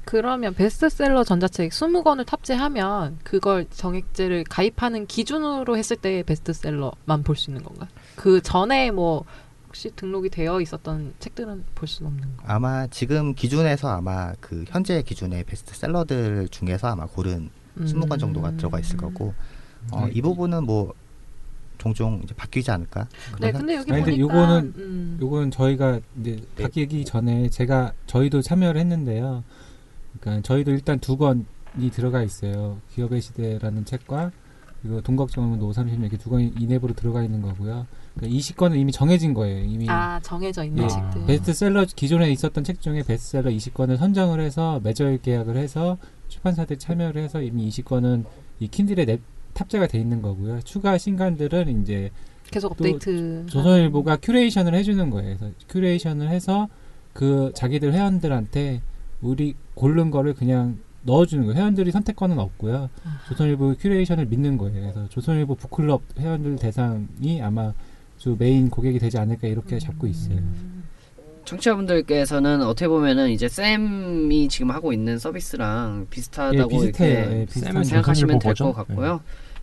그러면 0.04 0.54
베스트셀러 0.54 1.24
전자책 1.24 1.70
20권을 1.70 2.26
탑재하면 2.26 3.18
그걸 3.24 3.66
정액제를 3.70 4.44
가입하는 4.44 5.06
기준으로 5.06 5.76
했을 5.76 5.96
때 5.96 6.22
베스트셀러만 6.22 7.22
볼 7.24 7.36
수 7.36 7.50
있는 7.50 7.62
건가? 7.64 7.88
그 8.16 8.40
전에 8.40 8.90
뭐 8.92 9.24
혹시 9.70 9.88
등록이 9.94 10.30
되어 10.30 10.60
있었던 10.60 11.14
책들은 11.20 11.64
볼 11.76 11.86
수는 11.86 12.10
없는 12.10 12.36
거. 12.36 12.42
아마 12.44 12.88
지금 12.88 13.34
기준에서 13.36 13.88
아마 13.88 14.32
그 14.40 14.64
현재 14.66 15.00
기준의 15.00 15.44
베스트셀러들 15.44 16.48
중에서 16.48 16.88
아마 16.88 17.06
고른 17.06 17.50
음. 17.76 17.84
20권 17.86 18.18
정도가 18.18 18.56
들어가 18.56 18.80
있을 18.80 18.96
거고 18.96 19.32
어, 19.92 20.08
이 20.12 20.20
부분은 20.20 20.64
뭐 20.64 20.92
종종 21.78 22.20
이제 22.24 22.34
바뀌지 22.34 22.68
않을까? 22.72 23.06
네, 23.40 23.52
근데 23.52 23.76
여기 23.76 23.92
아니, 23.92 24.02
보니까 24.02 24.26
요거는- 24.26 24.76
음. 24.76 25.18
요건 25.22 25.50
저희가 25.52 26.00
이제 26.20 26.42
네. 26.56 26.62
바뀌기 26.64 27.04
전에 27.04 27.48
제가 27.48 27.92
저희도 28.08 28.42
참여를 28.42 28.80
했는데요. 28.80 29.44
그러니까 30.20 30.42
저희도 30.48 30.72
일단 30.72 30.98
두 30.98 31.16
권이 31.16 31.44
들어가 31.92 32.22
있어요. 32.24 32.80
기업의 32.92 33.20
시대라는 33.22 33.84
책과 33.84 34.32
그리고 34.82 35.00
동각정문 35.00 35.62
530 35.62 36.00
이렇게 36.00 36.16
두 36.18 36.28
권이 36.28 36.54
이 36.58 36.63
내부로 36.63 36.92
들어가 36.92 37.22
있는 37.22 37.40
거고요. 37.40 37.86
그러니까 38.20 38.38
20권은 38.38 38.76
이미 38.76 38.92
정해진 38.92 39.32
거예요. 39.32 39.64
이미 39.64 39.88
아 39.88 40.20
정해져 40.22 40.62
있는 40.62 40.84
예, 40.84 40.88
책들. 40.88 41.26
베스트셀러 41.26 41.86
기존에 41.96 42.30
있었던 42.30 42.62
책 42.62 42.80
중에 42.80 43.02
베스트셀러 43.02 43.50
20권을 43.50 43.96
선정을 43.96 44.40
해서 44.40 44.78
매절 44.84 45.18
계약을 45.18 45.56
해서 45.56 45.96
출판사들 46.28 46.78
참여를 46.78 47.22
해서 47.22 47.40
이미 47.40 47.68
20권은 47.68 48.24
이 48.60 48.68
킨들에 48.68 49.06
내, 49.06 49.18
탑재가 49.54 49.86
돼 49.86 49.98
있는 49.98 50.20
거고요. 50.20 50.60
추가 50.62 50.98
신간들은 50.98 51.82
이제 51.82 52.10
계속 52.50 52.76
또 52.76 52.84
업데이트. 52.84 53.46
조선일보가 53.46 54.18
큐레이션을 54.18 54.74
해주는 54.74 55.10
거예요. 55.10 55.36
그래서 55.38 55.54
큐레이션을 55.68 56.28
해서 56.28 56.68
그 57.14 57.52
자기들 57.54 57.92
회원들한테 57.92 58.82
우리 59.22 59.54
고른 59.74 60.10
거를 60.10 60.34
그냥 60.34 60.78
넣어주는 61.02 61.44
거예요. 61.46 61.58
회원들이 61.58 61.90
선택권은 61.90 62.38
없고요. 62.38 62.90
조선일보 63.28 63.76
큐레이션을 63.78 64.26
믿는 64.26 64.58
거예요. 64.58 64.74
그래서 64.80 65.08
조선일보 65.08 65.54
북클럽 65.54 66.02
회원들 66.18 66.56
대상이 66.56 67.40
아마 67.42 67.72
주 68.20 68.36
메인 68.38 68.68
고객이 68.68 68.98
되지 68.98 69.16
않을까 69.16 69.48
이렇게 69.48 69.78
잡고 69.78 70.06
있어요. 70.06 70.36
음. 70.36 70.84
청취자분들께서는 71.46 72.60
어떻게 72.62 72.86
보면은 72.86 73.30
이제 73.30 73.48
쌤이 73.48 74.46
지금 74.48 74.70
하고 74.70 74.92
있는 74.92 75.18
서비스랑 75.18 76.06
비슷하다고 76.10 76.70
예, 76.70 76.76
비슷해요. 76.90 77.18
이렇게 77.20 77.40
예, 77.40 77.46
생각하시면 77.82 78.38
될 78.38 78.54
것? 78.54 78.72
같고요. 78.74 79.20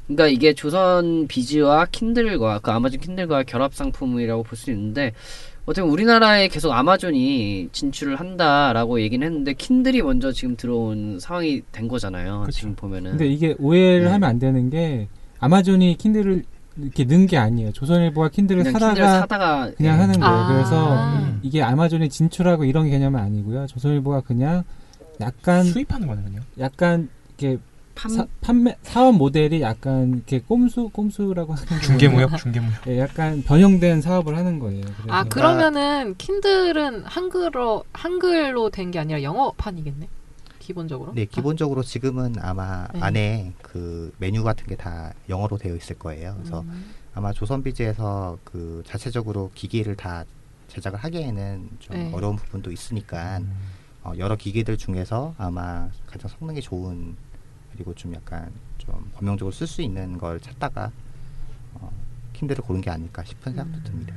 그러니까 0.07 0.27
이게 0.27 0.53
조선 0.55 1.27
비즈와 1.27 1.85
킨들과 1.85 2.59
그 2.59 2.71
아마존 2.71 2.99
킨들과 2.99 3.43
결합 3.43 3.75
상품이라고 3.75 4.41
볼 4.41 4.57
수 4.57 4.71
있는데 4.71 5.13
어떻게 5.65 5.81
보면 5.81 5.93
우리나라에 5.93 6.47
계속 6.47 6.71
아마존이 6.71 7.69
진출을 7.71 8.15
한다라고 8.15 9.01
얘기는 9.01 9.25
했는데 9.25 9.53
킨들이 9.53 10.01
먼저 10.01 10.31
지금 10.31 10.55
들어온 10.57 11.19
상황이 11.19 11.61
된 11.71 11.87
거잖아요. 11.87 12.41
그쵸. 12.47 12.57
지금 12.57 12.75
보면은. 12.75 13.11
근데 13.11 13.27
이게 13.27 13.53
오해를 13.59 14.05
네. 14.05 14.11
하면 14.13 14.27
안 14.27 14.39
되는 14.39 14.71
게 14.71 15.09
아마존이 15.39 15.97
킨들을 15.99 16.43
이렇게 16.81 17.03
넣은 17.05 17.25
게 17.27 17.37
아니에요. 17.37 17.71
조선일보가 17.73 18.29
킨들을 18.29 18.63
그냥 18.63 18.73
사다가 18.73 18.93
킨들 18.93 19.09
사다가 19.19 19.71
그냥 19.77 19.95
예. 19.95 20.01
하는 20.01 20.19
거예요. 20.19 20.35
아. 20.35 20.47
그래서 20.53 20.95
음. 21.17 21.39
이게 21.43 21.61
아마존이 21.63 22.09
진출하고 22.09 22.65
이런 22.65 22.89
개념은 22.89 23.19
아니고요. 23.19 23.67
조선일보가 23.67 24.21
그냥 24.21 24.63
약간 25.19 25.63
수입하는 25.63 26.07
거네 26.07 26.21
그냥. 26.23 26.43
약간 26.59 27.09
이렇게 27.37 27.59
판, 27.95 28.11
사, 28.11 28.27
판매 28.41 28.75
사업 28.83 29.15
모델이 29.15 29.59
약간 29.61 30.09
이렇게 30.13 30.39
꼼수 30.39 30.89
꼼수라고 30.89 31.53
하는 31.55 31.65
게 31.67 31.79
중개무역 31.87 32.37
중개무역. 32.37 32.73
예, 32.87 32.99
약간 32.99 33.41
변형된 33.43 34.01
사업을 34.01 34.37
하는 34.37 34.59
거예요. 34.59 34.81
그래서 34.81 35.07
아 35.09 35.23
그러면은 35.23 36.13
킨들은 36.19 37.05
한글로 37.05 37.83
한글로 37.93 38.69
된 38.69 38.91
게 38.91 38.99
아니라 38.99 39.23
영어판이겠네. 39.23 40.07
기본적으로. 40.71 41.13
네, 41.13 41.23
기본적으로 41.23 41.81
지금은 41.81 42.35
아마 42.39 42.87
네. 42.93 42.99
안에 42.99 43.53
그 43.61 44.13
메뉴 44.17 44.43
같은 44.43 44.65
게 44.67 44.75
다 44.75 45.13
영어로 45.29 45.57
되어 45.57 45.75
있을 45.77 45.97
거예요. 45.97 46.35
그래서 46.37 46.59
음. 46.61 46.91
아마 47.13 47.31
조선비즈에서 47.31 48.37
그 48.43 48.83
자체적으로 48.85 49.49
기기를 49.55 49.95
다 49.95 50.25
제작을 50.67 50.99
하기에는 50.99 51.69
좀 51.79 51.95
네. 51.95 52.11
어려운 52.13 52.35
부분도 52.35 52.69
있으니까 52.71 53.39
어, 54.03 54.11
여러 54.17 54.35
기기들 54.35 54.77
중에서 54.77 55.33
아마 55.37 55.89
가장 56.05 56.29
성능이 56.37 56.61
좋은 56.61 57.15
그리고 57.73 57.93
좀 57.95 58.13
약간 58.13 58.51
좀 58.77 59.09
범용적으로 59.15 59.51
쓸 59.53 59.65
수 59.67 59.81
있는 59.81 60.17
걸 60.17 60.39
찾다가 60.41 60.91
어, 61.75 61.89
킨들을 62.33 62.61
고른 62.63 62.81
게 62.81 62.89
아닐까 62.89 63.23
싶은 63.23 63.53
생각도 63.53 63.83
듭니다. 63.89 64.13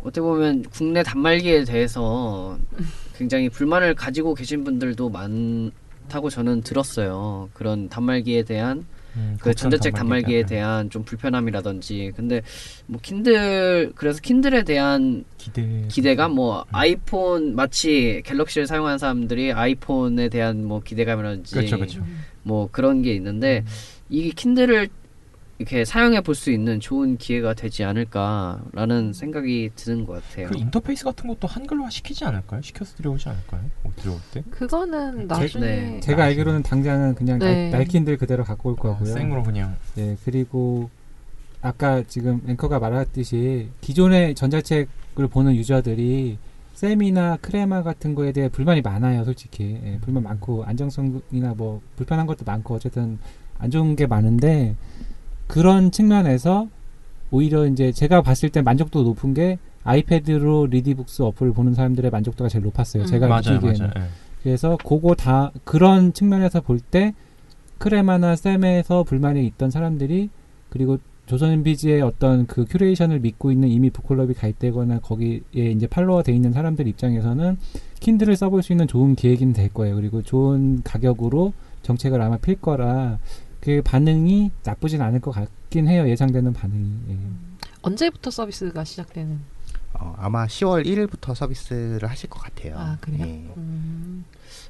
어떻게 0.00 0.20
보면 0.20 0.64
국내 0.64 1.02
단말기에 1.04 1.64
대해서 1.64 2.58
굉장히 3.16 3.48
불만을 3.48 3.94
가지고 3.94 4.34
계신 4.34 4.64
분들도 4.64 5.08
많 5.08 5.70
다고 6.08 6.30
저는 6.30 6.62
들었어요. 6.62 7.48
그런 7.54 7.88
단말기에 7.88 8.42
대한 8.44 8.86
음, 9.16 9.36
그 9.40 9.54
전자책 9.54 9.94
단말기에 9.94 10.42
단말기에 10.42 10.46
대한 10.46 10.90
좀 10.90 11.04
불편함이라든지 11.04 12.12
근데 12.16 12.42
뭐 12.86 12.98
킨들 13.00 13.92
그래서 13.94 14.20
킨들에 14.20 14.64
대한 14.64 15.24
기대. 15.38 15.84
기대감? 15.88 16.32
뭐 16.32 16.64
아이폰 16.72 17.54
마치 17.54 18.22
갤럭시를 18.24 18.66
사용하는 18.66 18.98
사람들이 18.98 19.52
아이폰에 19.52 20.28
대한 20.28 20.64
뭐 20.64 20.80
기대감이라든지 20.80 21.54
그렇죠 21.54 21.76
그렇죠. 21.76 22.04
뭐 22.42 22.68
그런 22.70 23.02
게 23.02 23.14
있는데 23.14 23.64
이 24.10 24.30
킨들을 24.32 24.88
이렇게 25.58 25.84
사용해 25.84 26.20
볼 26.22 26.34
수 26.34 26.50
있는 26.50 26.80
좋은 26.80 27.16
기회가 27.16 27.54
되지 27.54 27.84
않을까라는 27.84 29.12
생각이 29.12 29.70
드는 29.76 30.04
것 30.04 30.22
같아요. 30.22 30.48
그 30.48 30.58
인터페이스 30.58 31.04
같은 31.04 31.28
것도 31.28 31.46
한글화 31.46 31.90
시키지 31.90 32.24
않을까요? 32.24 32.60
시켜서 32.60 32.96
들여오지 32.96 33.28
않을까요? 33.28 33.62
뭐 33.82 33.92
들여올 33.96 34.18
때? 34.32 34.42
그거는 34.50 35.28
나중에 35.28 35.64
네. 35.64 36.00
제가 36.00 36.24
알기로는 36.24 36.64
당장은 36.64 37.14
그냥 37.14 37.38
네. 37.38 37.70
날, 37.70 37.84
킨들 37.84 38.16
그대로 38.16 38.42
갖고 38.42 38.70
올 38.70 38.76
거고요. 38.76 39.12
생으로 39.14 39.42
그냥 39.44 39.76
예, 39.96 40.16
그리고 40.24 40.90
아까 41.62 42.02
지금 42.08 42.42
앵커가 42.48 42.80
말했듯이 42.80 43.68
기존의 43.80 44.34
전자책을 44.34 45.28
보는 45.30 45.54
유저들이 45.54 46.36
셈이나 46.74 47.38
크레마 47.40 47.84
같은 47.84 48.16
거에 48.16 48.32
대해 48.32 48.48
불만이 48.48 48.80
많아요, 48.82 49.24
솔직히. 49.24 49.80
예, 49.84 49.98
불만 50.00 50.24
많고 50.24 50.64
안정성이나 50.64 51.54
뭐 51.56 51.80
불편한 51.94 52.26
것도 52.26 52.44
많고 52.44 52.74
어쨌든 52.74 53.18
안 53.58 53.70
좋은 53.70 53.94
게 53.94 54.06
많은데 54.08 54.74
그런 55.46 55.90
측면에서 55.90 56.68
오히려 57.30 57.66
이제 57.66 57.92
제가 57.92 58.22
봤을 58.22 58.48
때 58.50 58.62
만족도 58.62 59.02
높은 59.02 59.34
게 59.34 59.58
아이패드로 59.84 60.66
리디북스 60.66 61.22
어플을 61.22 61.52
보는 61.52 61.74
사람들의 61.74 62.10
만족도가 62.10 62.48
제일 62.48 62.64
높았어요. 62.64 63.02
음. 63.04 63.06
제가 63.06 63.28
맞아요 63.28 63.54
느끼기에는. 63.60 63.78
맞아요. 63.94 64.06
예. 64.06 64.08
그래서 64.42 64.78
그거 64.84 65.14
다 65.14 65.50
그런 65.64 66.12
측면에서 66.12 66.60
볼 66.60 66.78
때 66.80 67.14
크레마나 67.78 68.36
쌤에서 68.36 69.02
불만이 69.02 69.44
있던 69.46 69.70
사람들이 69.70 70.30
그리고 70.70 70.98
조선비즈의 71.26 72.02
어떤 72.02 72.46
그 72.46 72.64
큐레이션을 72.66 73.18
믿고 73.20 73.50
있는 73.50 73.68
이미 73.68 73.90
북클럽이 73.90 74.34
가입되거나 74.34 75.00
거기에 75.00 75.40
이제 75.54 75.86
팔로워 75.86 76.22
돼 76.22 76.32
있는 76.32 76.52
사람들 76.52 76.86
입장에서는 76.86 77.56
킨들을 78.00 78.36
써볼 78.36 78.62
수 78.62 78.72
있는 78.72 78.86
좋은 78.86 79.14
기획이 79.16 79.52
될 79.54 79.70
거예요. 79.72 79.96
그리고 79.96 80.22
좋은 80.22 80.82
가격으로 80.84 81.52
정책을 81.82 82.20
아마 82.20 82.36
필 82.36 82.60
거라 82.60 83.18
그 83.64 83.80
반응이 83.82 84.50
나쁘진 84.62 85.00
않을 85.00 85.20
것 85.20 85.30
같긴 85.30 85.88
해요. 85.88 86.06
예상되는 86.06 86.52
반응이. 86.52 86.92
예. 87.08 87.18
언제부터 87.80 88.30
서비스가 88.30 88.84
시작되는? 88.84 89.40
어, 89.94 90.14
아마 90.18 90.46
10월 90.46 90.84
1일부터 90.84 91.34
서비스를 91.34 92.10
하실 92.10 92.28
것 92.28 92.40
같아요. 92.40 92.76
아 92.76 92.98
그래요? 93.00 93.24
예. 93.26 93.50
음. 93.56 94.26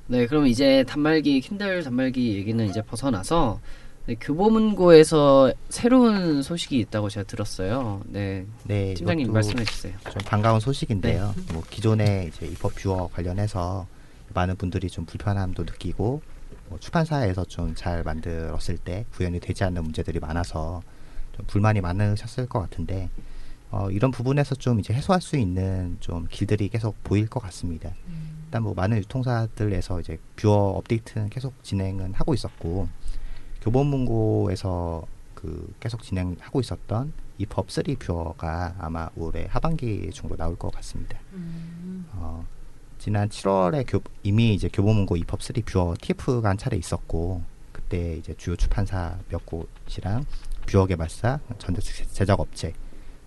네, 0.07 0.27
그럼 0.27 0.47
이제 0.47 0.85
단말기 0.87 1.41
킨들 1.41 1.83
단말기 1.83 2.35
얘기는 2.37 2.65
이제 2.69 2.83
벗어나서 2.83 3.59
네, 4.07 4.15
교보문고에서 4.21 5.53
새로운 5.71 6.43
소식이 6.43 6.79
있다고 6.79 7.09
제가 7.09 7.27
들었어요. 7.27 8.01
네, 8.07 8.47
네, 8.63 8.95
팀장님 8.95 9.33
말씀해 9.33 9.65
주세요. 9.65 9.95
좀 10.05 10.23
반가운 10.25 10.61
소식인데요. 10.61 11.35
뭐 11.53 11.65
기존에 11.69 12.31
이제 12.33 12.47
입법 12.47 12.77
뷰어 12.77 13.09
관련해서 13.13 13.89
많은 14.35 14.55
분들이 14.57 14.89
좀 14.89 15.05
불편함도 15.05 15.65
느끼고 15.65 16.23
뭐 16.69 16.79
출판사에서 16.79 17.45
좀 17.45 17.75
잘 17.75 18.03
만들었을 18.03 18.79
때 18.79 19.05
구현이 19.13 19.41
되지 19.41 19.65
않는 19.65 19.83
문제들이 19.83 20.21
많아서 20.21 20.83
좀 21.33 21.47
불만이 21.47 21.81
많으셨을 21.81 22.47
것 22.47 22.61
같은데 22.61 23.11
어, 23.71 23.91
이런 23.91 24.11
부분에서 24.13 24.55
좀 24.55 24.79
이제 24.79 24.95
해소할 24.95 25.21
수 25.21 25.37
있는 25.37 25.97
좀 26.01 26.27
길들이 26.31 26.69
계속 26.69 26.95
보일 27.03 27.29
것 27.29 27.41
같습니다. 27.41 27.91
일단 28.45 28.63
뭐 28.63 28.73
많은 28.75 28.99
유통사들에서 28.99 30.01
이제 30.01 30.19
뷰어 30.37 30.53
업데이트는 30.77 31.29
계속 31.29 31.61
진행은 31.65 32.15
하고 32.15 32.35
있었고 32.35 32.89
교보문고에서 33.63 35.05
그그 35.35 35.75
계속 35.81 36.03
진행하고 36.03 36.61
있었던 36.61 37.13
EPUB 37.39 37.69
3 37.69 37.85
뷰어가 37.99 38.77
아마 38.79 39.09
올해 39.17 39.47
하반기 39.51 40.09
정도 40.15 40.37
나올 40.37 40.57
것 40.57 40.73
같습니다. 40.75 41.19
음. 41.33 42.07
어, 42.13 42.47
지난 43.05 43.29
7월에 43.29 43.85
교, 43.87 44.01
이미 44.23 44.55
이제 44.55 44.71
교보문고 44.73 45.19
EPUB 45.19 45.43
3 45.43 45.57
뷰어 45.67 45.95
TF가 46.01 46.49
한 46.49 46.57
차례 46.57 46.79
있었고 46.79 47.43
그때 47.71 48.17
이제 48.17 48.33
주요 48.39 48.57
출판사 48.57 49.19
몇 49.29 49.45
곳이랑 49.45 50.25
뷰어 50.65 50.87
개발사, 50.87 51.39
전자책 51.59 52.11
제작 52.15 52.41
업체, 52.41 52.73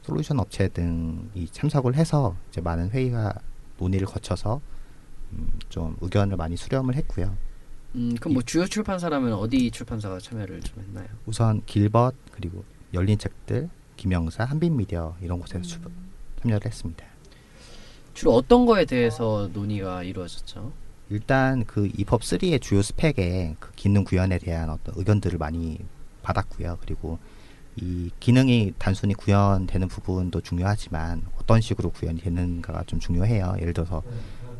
솔루션 0.01 0.39
업체 0.39 0.67
등이 0.69 1.47
참석을 1.51 1.93
해서 1.93 2.35
이제 2.49 2.59
많은 2.59 2.89
회의가 2.89 3.35
논의를 3.77 4.07
거쳐서 4.07 4.59
음, 5.33 5.47
좀 5.69 5.95
의견을 6.01 6.37
많이 6.37 6.57
수렴을 6.57 6.95
했고요. 6.95 7.37
음, 7.93 8.15
그럼 8.19 8.33
뭐 8.33 8.41
주요 8.41 8.65
출판사라면 8.65 9.33
어디 9.33 9.69
출판사가 9.69 10.17
참여를 10.17 10.61
좀 10.61 10.83
했나요? 10.87 11.05
우선 11.27 11.61
길벗 11.67 12.15
그리고 12.31 12.63
열린 12.95 13.19
책들, 13.19 13.69
김영사, 13.95 14.43
한빛미디어 14.43 15.17
이런 15.21 15.37
곳에서 15.39 15.61
출- 15.61 15.81
참여를 16.41 16.65
했습니다. 16.65 17.05
주로 18.17 18.34
어떤 18.34 18.65
거에 18.65 18.86
대해서 18.86 19.49
논의가 19.53 20.03
이루어졌죠? 20.03 20.71
일단 21.10 21.63
그 21.65 21.89
EPUB 21.97 22.21
3의 22.21 22.62
주요 22.62 22.82
스펙에 22.82 23.56
그 23.60 23.71
기능 23.75 24.03
구현에 24.03 24.39
대한 24.39 24.69
어떤 24.69 24.95
의견들을 24.97 25.38
많이 25.38 25.80
받았고요. 26.23 26.80
그리고 26.82 27.19
이 27.75 28.10
기능이 28.19 28.73
단순히 28.77 29.13
구현되는 29.13 29.88
부분도 29.88 30.41
중요하지만 30.41 31.23
어떤 31.39 31.62
식으로 31.62 31.91
구현이 31.91 32.19
되는가가 32.21 32.84
좀 32.88 32.99
중요해요. 32.99 33.56
예를 33.62 33.73
들어서 33.73 34.01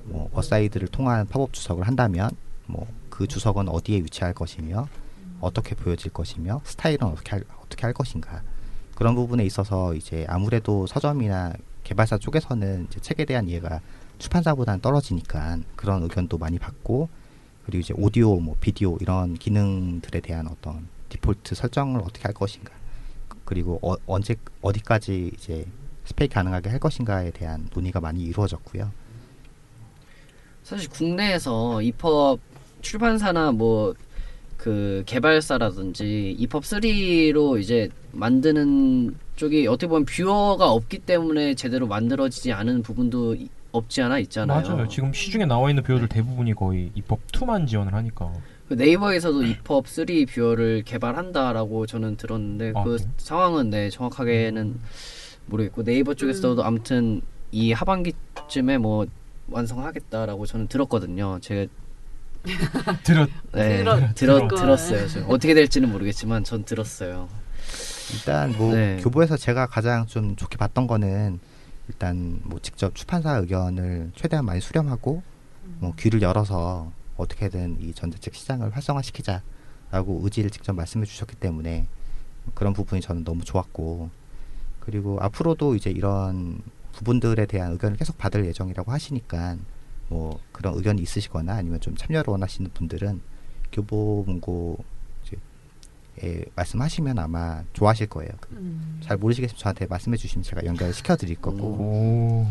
뭐 0.06 0.30
aside를 0.34 0.88
통한 0.88 1.28
팝업 1.28 1.52
주석을 1.52 1.86
한다면 1.86 2.30
뭐 2.68 2.88
그 3.18 3.26
주석은 3.26 3.68
어디에 3.68 3.98
위치할 3.98 4.36
것이며 4.36 4.88
어떻게 5.42 5.74
보여질 5.74 6.12
것이며 6.14 6.62
스타일은 6.64 7.08
어떻게 7.08 7.32
할, 7.32 7.44
어떻게 7.64 7.82
할 7.82 7.92
것인가 7.92 8.44
그런 8.94 9.16
부분에 9.16 9.44
있어서 9.44 9.96
이제 9.96 10.24
아무래도 10.30 10.86
서점이나 10.86 11.54
개발사 11.88 12.18
쪽에서는 12.18 12.88
이제 12.90 13.00
책에 13.00 13.24
대한 13.24 13.48
이해가 13.48 13.80
출판사보다는 14.20 14.82
떨어지니까 14.82 15.60
그런 15.78 16.04
의견도 16.04 16.38
많이 16.38 16.60
받고 16.60 17.08
그리고 17.66 17.80
이제 17.80 17.94
오디오 17.98 18.40
뭐 18.40 18.58
비디오 18.60 18.98
이런 19.00 19.36
기능들에 19.36 20.20
대한 20.20 20.48
어떤 20.48 20.88
디폴트 21.10 21.56
설정을 21.56 22.02
어떻게 22.02 22.24
할 22.24 22.34
것인가 22.34 22.74
그리고 23.46 23.80
어, 23.82 23.96
언제 24.06 24.36
어디까지 24.62 25.32
이제 25.34 25.66
스펙 26.04 26.32
가능하게 26.32 26.70
할 26.70 26.80
것인가에 26.80 27.32
대한 27.32 27.70
논의가 27.74 28.02
많이 28.02 28.24
이루어졌고요. 28.24 28.92
사실 30.64 30.90
국내에서 30.90 31.82
EPUB 31.82 32.40
출판사나 32.82 33.52
뭐 33.52 33.94
그 34.58 35.04
개발사라든지 35.06 36.36
EPUB 36.38 36.64
3로 36.64 37.60
이제 37.60 37.90
만드는 38.12 39.16
쪽이 39.38 39.68
어떻게 39.68 39.88
보면 39.88 40.06
뷰어가 40.06 40.70
없기 40.72 41.00
때문에 41.00 41.54
제대로 41.56 41.88
만들어지지 41.88 42.52
않은 42.52 42.82
부분도 42.84 43.36
이- 43.36 43.50
없지 43.72 44.02
않아 44.02 44.18
있잖아요. 44.20 44.68
맞아요. 44.68 44.88
지금 44.88 45.14
시중에 45.14 45.46
나와 45.46 45.70
있는 45.70 45.84
뷰어들 45.84 46.08
대부분이 46.10 46.54
거의 46.56 46.92
EPUB 46.96 47.26
2만 47.32 47.68
지원을 47.68 47.94
하니까. 47.94 48.32
그 48.68 48.74
네이버에서도 48.74 49.44
EPUB 49.44 49.88
3 49.88 50.06
뷰어를 50.26 50.82
개발한다라고 50.84 51.86
저는 51.86 52.18
들었는데 52.18 52.74
아, 52.76 52.84
그 52.84 52.98
그래요? 52.98 53.10
상황은 53.18 53.70
네 53.70 53.90
정확하게는 53.90 54.80
모르겠고 55.46 55.84
네이버 55.84 56.14
쪽에서도 56.16 56.62
아무튼 56.64 57.22
이 57.52 57.72
하반기쯤에 57.72 58.78
뭐 58.80 59.06
완성하겠다라고 59.50 60.46
저는 60.48 60.68
들었거든요. 60.68 61.38
제가 61.42 61.68
들었 63.04 63.30
네, 63.54 63.84
들었- 63.84 64.16
들었, 64.16 64.48
들었- 64.48 64.48
들었어요. 64.60 65.08
저. 65.08 65.20
어떻게 65.28 65.54
될지는 65.54 65.92
모르겠지만 65.92 66.44
전 66.44 66.64
들었어요. 66.64 67.30
일단 68.14 68.52
뭐 68.58 68.74
네. 68.74 68.98
교보에서 69.02 69.38
제가 69.38 69.68
가장 69.68 70.06
좀 70.06 70.36
좋게 70.36 70.58
봤던 70.58 70.88
거는 70.88 71.40
일단 71.88 72.40
뭐 72.44 72.60
직접 72.60 72.94
출판사 72.96 73.38
의견을 73.38 74.12
최대한 74.16 74.46
많이 74.46 74.62
수렴하고 74.62 75.24
뭐 75.80 75.94
귀를 75.98 76.22
열어서 76.22 76.92
어떻게든 77.18 77.78
이 77.82 77.94
전자책 77.94 78.36
시장을 78.36 78.76
활성화시키자라고 78.76 80.22
의지를 80.24 80.50
직접 80.50 80.74
말씀해 80.74 81.06
주셨기 81.06 81.36
때문에 81.36 81.88
그런 82.54 82.74
부분이 82.74 83.02
저는 83.02 83.24
너무 83.24 83.44
좋았고 83.44 84.10
그리고 84.80 85.18
앞으로도 85.22 85.76
이제 85.76 85.90
이런 85.90 86.62
부분들에 86.94 87.46
대한 87.46 87.72
의견을 87.74 87.98
계속 87.98 88.18
받을 88.18 88.46
예정이라고 88.46 88.92
하시니까 88.92 89.58
뭐 90.10 90.40
그런 90.52 90.76
의견이 90.76 91.02
있으시거나 91.02 91.56
아니면 91.56 91.80
좀 91.82 91.96
참여를 91.96 92.32
원하시는 92.32 92.72
분들은 92.74 93.22
교보문고 93.72 94.84
에 96.24 96.44
말씀하시면 96.56 97.20
아마 97.20 97.64
좋아하실 97.74 98.08
거예요. 98.08 98.32
그 98.40 98.56
음. 98.56 99.00
잘 99.04 99.18
모르시겠으면 99.18 99.58
저한테 99.58 99.86
말씀해 99.86 100.18
주시면 100.18 100.44
제가 100.44 100.66
연결 100.66 100.92
시켜 100.94 101.16
드릴 101.16 101.36
거고 101.36 101.64
오. 101.64 102.48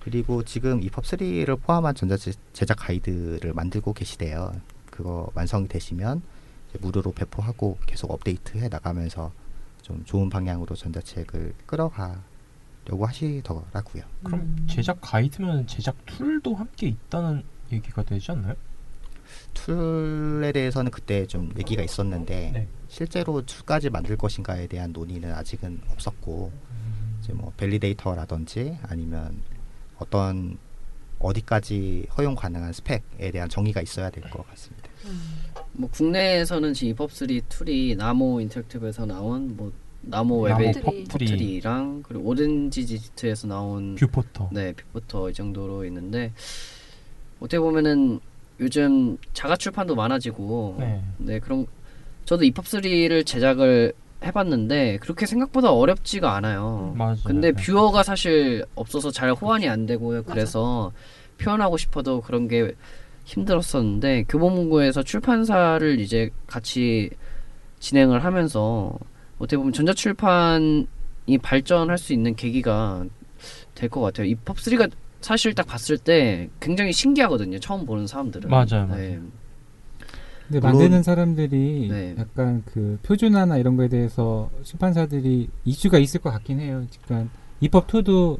그리고 0.00 0.42
지금 0.42 0.82
이펍 0.82 1.04
3를 1.04 1.60
포함한 1.60 1.94
전자책 1.94 2.34
제작 2.52 2.76
가이드를 2.78 3.52
만들고 3.52 3.92
계시대요. 3.92 4.52
그거 4.90 5.30
완성이 5.34 5.68
되시면 5.68 6.22
이제 6.70 6.78
무료로 6.80 7.12
배포하고 7.12 7.78
계속 7.86 8.10
업데이트 8.10 8.58
해 8.58 8.68
나가면서 8.68 9.32
좀 9.82 10.04
좋은 10.04 10.28
방향으로 10.28 10.74
전자책을 10.74 11.54
끌어가려고 11.66 13.06
하시더라고요. 13.06 14.02
그럼 14.24 14.40
음. 14.40 14.66
제작 14.68 14.98
가이드면 15.00 15.68
제작 15.68 15.94
툴도 16.06 16.54
함께 16.54 16.88
있다는 16.88 17.44
얘기가 17.70 18.02
되지 18.02 18.32
않나요? 18.32 18.54
툴에 19.54 20.52
대해서는 20.52 20.90
그때 20.90 21.26
좀 21.26 21.52
얘기가 21.58 21.82
있었는데 21.82 22.50
네. 22.52 22.68
실제로 22.88 23.44
툴까지 23.44 23.90
만들 23.90 24.16
것인가에 24.16 24.66
대한 24.66 24.92
논의는 24.92 25.32
아직은 25.34 25.80
없었고 25.92 26.52
이제 27.22 27.32
뭐 27.32 27.52
validator라든지 27.56 28.78
아니면 28.82 29.36
어떤 29.98 30.58
어디까지 31.18 32.06
허용 32.16 32.34
가능한 32.34 32.72
스펙에 32.72 33.30
대한 33.32 33.48
정의가 33.48 33.80
있어야 33.80 34.10
될 34.10 34.22
것 34.30 34.46
같습니다. 34.48 34.88
뭐 35.72 35.88
국내에서는 35.90 36.74
지금 36.74 36.90
EPUB 36.90 37.10
3 37.10 37.28
툴이 37.48 37.96
나모 37.96 38.40
인터랙티브에서 38.40 39.06
나온 39.06 39.56
뭐 39.56 39.72
나모 40.02 40.42
웹의. 40.42 40.74
펍트리랑 41.08 42.02
그리고 42.06 42.28
오렌지 42.28 42.84
디지트에서 42.86 43.48
나온 43.48 43.94
뷰포터. 43.96 44.50
네, 44.52 44.72
뷰포터 44.74 45.30
이 45.30 45.34
정도로 45.34 45.84
있는데 45.86 46.32
어떻게 47.40 47.58
보면은 47.58 48.20
요즘 48.60 49.18
자가 49.32 49.56
출판도 49.56 49.94
많아지고 49.94 50.76
네. 50.78 51.02
네, 51.18 51.38
그런 51.40 51.66
저도 52.26 52.44
이펍 52.44 52.64
3를 52.64 53.24
제작을 53.24 53.92
해봤는데 54.24 54.98
그렇게 54.98 55.26
생각보다 55.26 55.72
어렵지가 55.72 56.34
않아요. 56.36 56.94
맞아요. 56.96 57.16
근데 57.24 57.52
네. 57.52 57.62
뷰어가 57.62 58.02
사실 58.02 58.64
없어서 58.74 59.10
잘 59.10 59.30
호환이 59.32 59.68
안 59.68 59.86
되고요. 59.86 60.24
그래서 60.24 60.92
표현하고 61.38 61.76
싶어도 61.76 62.20
그런 62.20 62.48
게 62.48 62.72
힘들었었는데 63.24 64.24
교보문고에서 64.28 65.02
출판사를 65.02 66.00
이제 66.00 66.30
같이 66.46 67.10
진행을 67.78 68.24
하면서 68.24 68.98
어떻게 69.38 69.56
보면 69.58 69.72
전자출판이 69.72 70.86
발전할 71.42 71.98
수 71.98 72.12
있는 72.12 72.34
계기가 72.34 73.04
될 73.74 73.88
것 73.90 74.00
같아요. 74.00 74.26
이 74.26 74.34
펍3가 74.34 74.90
사실 75.20 75.54
딱 75.54 75.66
봤을 75.66 75.98
때 75.98 76.48
굉장히 76.60 76.92
신기하거든요. 76.92 77.58
처음 77.60 77.84
보는 77.84 78.06
사람들은. 78.06 78.48
맞아요, 78.48 78.86
네. 78.96 79.20
근데 80.48 80.60
물론- 80.60 80.76
만드는 80.78 81.02
사람들이 81.02 81.88
네. 81.90 82.14
약간 82.18 82.62
그 82.66 82.98
표준화나 83.02 83.56
이런 83.58 83.76
거에 83.76 83.88
대해서 83.88 84.50
출판사들이 84.62 85.48
이슈가 85.64 85.98
있을 85.98 86.20
것 86.20 86.30
같긴 86.30 86.60
해요. 86.60 86.84
그러니까 87.04 87.30
EPUB 87.60 87.86
2도 87.88 88.38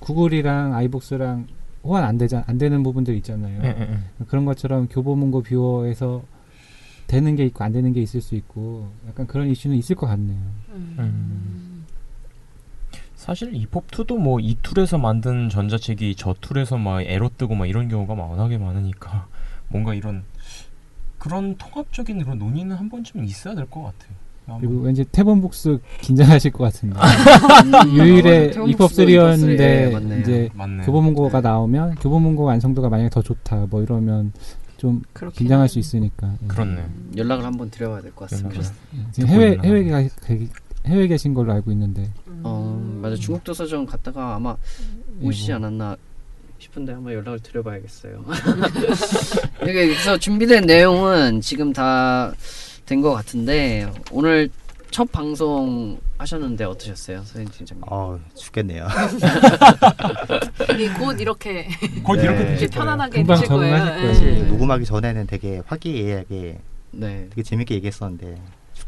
구글이랑 0.00 0.74
아이북스랑 0.74 1.46
호환 1.82 2.04
안 2.04 2.18
되자 2.18 2.44
안 2.46 2.58
되는 2.58 2.82
부분들 2.82 3.14
있잖아요. 3.16 3.60
예, 3.62 3.68
예, 3.68 3.80
예. 3.92 4.24
그런 4.28 4.44
것처럼 4.44 4.88
교보문고 4.88 5.42
뷰어에서 5.42 6.22
되는 7.06 7.34
게 7.36 7.44
있고 7.46 7.64
안 7.64 7.72
되는 7.72 7.92
게 7.92 8.02
있을 8.02 8.20
수 8.20 8.34
있고 8.34 8.90
약간 9.08 9.26
그런 9.26 9.48
이슈는 9.48 9.76
있을 9.76 9.96
것 9.96 10.06
같네요. 10.06 10.38
음. 10.70 11.84
사실 13.14 13.52
EPUB2도 13.52 14.18
뭐 14.18 14.38
이 14.40 14.56
툴에서 14.62 14.98
만든 14.98 15.48
전자책이 15.48 16.14
저 16.16 16.34
툴에서 16.40 16.76
막 16.78 17.02
에러 17.02 17.28
뜨고 17.36 17.54
막 17.54 17.66
이런 17.66 17.88
경우가 17.88 18.14
워낙에 18.14 18.58
많으니까 18.58 19.26
뭔가 19.68 19.94
이런 19.94 20.22
그런 21.18 21.56
통합적인 21.56 22.22
그런 22.22 22.38
논의는 22.38 22.76
한 22.76 22.88
번쯤 22.88 23.24
있어야 23.24 23.54
될 23.54 23.66
것 23.66 23.82
같아요. 23.82 24.16
그리고 24.60 24.80
왠지 24.80 25.04
태본북스 25.04 25.78
긴장하실 26.00 26.52
것 26.52 26.64
같은데 26.64 26.96
음, 26.96 27.92
유일의 27.98 28.46
어, 28.58 28.66
이펍 28.66 28.66
태국도 28.66 28.86
3였는데 28.88 29.56
네, 29.58 29.90
맞네요. 29.90 30.20
이제 30.20 30.48
맞네. 30.54 30.84
교보문고가 30.86 31.42
나오면 31.42 31.96
교보문고 31.96 32.44
완성도가 32.44 32.88
만약에 32.88 33.10
더 33.10 33.20
좋다 33.20 33.66
뭐 33.68 33.82
이러면 33.82 34.32
좀 34.78 35.02
긴장할 35.34 35.68
수. 35.68 35.78
있으니까 35.78 36.32
예. 36.42 36.46
그렇네. 36.46 36.82
연락을 37.18 37.44
한번 37.44 37.68
드려봐야 37.68 38.00
될 38.00 38.10
것 38.14 38.30
같습니다. 38.30 38.62
해외? 39.26 39.58
해외 39.62 39.84
가 39.90 40.02
해외 40.86 41.06
계신 41.08 41.34
걸로 41.34 41.52
알고 41.52 41.70
있는데 41.72 42.10
음. 42.28 42.40
어, 42.42 42.98
맞아. 43.02 43.16
중국 43.16 43.44
도서전 43.44 43.84
갔다가 43.84 44.36
아마 44.36 44.56
예, 45.20 45.26
오시지 45.26 45.50
뭐. 45.50 45.56
않았나 45.56 45.96
싶은데 46.68 46.92
한번 46.92 47.12
연락을 47.12 47.40
드려봐야겠어요. 47.40 48.24
그래서 49.60 50.16
준비된 50.18 50.66
내용은 50.66 51.40
지금 51.40 51.72
다 51.72 52.32
된 52.86 53.02
것 53.02 53.12
같은데 53.12 53.86
오늘 54.10 54.48
첫 54.90 55.12
방송 55.12 56.00
하셨는데 56.16 56.64
어떠셨어요, 56.64 57.22
서현 57.22 57.46
팀장님? 57.48 57.82
어 57.86 58.18
죽겠네요. 58.34 58.88
이곧 60.80 61.20
이렇게 61.20 61.68
곧 62.02 62.16
네. 62.16 62.22
이렇게 62.22 62.44
되실. 62.46 62.68
편안하게 62.70 63.24
되실 63.24 63.46
거예요. 63.46 63.76
거예요. 63.84 64.00
예. 64.08 64.14
사실 64.14 64.48
녹음하기 64.48 64.86
전에는 64.86 65.26
되게 65.26 65.60
화기애애하게 65.66 66.58
네. 66.92 67.26
되게 67.28 67.42
재밌게 67.42 67.74
얘기했었는데 67.74 68.38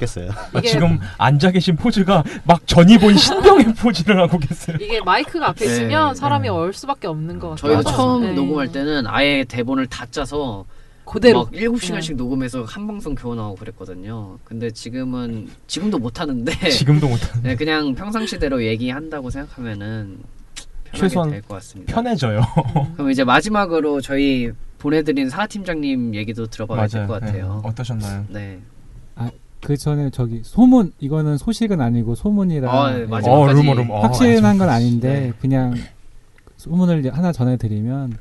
죽겠어요. 0.00 0.30
아, 0.52 0.60
지금 0.62 0.98
앉아 1.18 1.50
계신 1.52 1.76
포즈가 1.76 2.24
막 2.44 2.66
전이 2.66 2.98
본 2.98 3.16
신병의 3.16 3.74
포즈를 3.80 4.20
하고 4.20 4.38
계세요. 4.38 4.76
이게 4.80 5.00
마이크가 5.00 5.50
앞에 5.50 5.66
네. 5.66 5.72
있으면 5.72 6.14
사람이 6.14 6.44
네. 6.44 6.48
얼 6.48 6.72
수밖에 6.72 7.06
없는 7.06 7.38
것 7.38 7.50
같아요. 7.50 7.74
저희도 7.74 7.90
처음 7.90 8.22
네. 8.22 8.32
녹음할 8.32 8.72
때는 8.72 9.06
아예 9.06 9.44
대본을 9.44 9.86
다 9.86 10.06
짜서 10.10 10.64
그대로 11.04 11.44
막 11.44 11.52
7시간씩 11.52 12.14
녹음해서 12.16 12.62
한 12.64 12.86
방송 12.86 13.14
교원하고 13.14 13.56
그랬거든요. 13.56 14.38
근데 14.44 14.70
지금은 14.70 15.48
지금도 15.66 15.98
못 15.98 16.20
하는데 16.20 16.52
지금도 16.70 17.08
못 17.08 17.30
하는. 17.30 17.42
네, 17.42 17.56
그냥 17.56 17.94
평상시대로 17.94 18.64
얘기한다고 18.64 19.30
생각하면은 19.30 20.18
최소한 20.94 21.30
될 21.30 21.42
것 21.42 21.54
같습니다. 21.56 21.94
편해져요. 21.94 22.42
그럼 22.94 23.10
이제 23.10 23.22
마지막으로 23.24 24.00
저희 24.00 24.50
보내드린 24.78 25.28
사 25.28 25.46
팀장님 25.46 26.14
얘기도 26.14 26.46
들어봐야 26.46 26.86
될 26.86 27.06
것 27.06 27.20
같아요. 27.20 27.60
네. 27.62 27.68
어떠셨나요? 27.68 28.24
네. 28.28 28.58
그 29.62 29.76
전에 29.76 30.10
저기 30.10 30.40
소문 30.42 30.92
이거는 31.00 31.36
소식은 31.38 31.80
아니고 31.80 32.14
소문이라 32.14 32.72
아, 32.72 32.92
네. 32.92 33.06
어, 33.10 33.46
루머, 33.52 33.74
루머. 33.74 33.94
어, 33.94 34.00
확실한 34.00 34.58
건 34.58 34.68
아닌데 34.68 35.20
네. 35.20 35.32
그냥 35.40 35.74
소문을 36.56 37.14
하나 37.16 37.32
전해드리면 37.32 38.16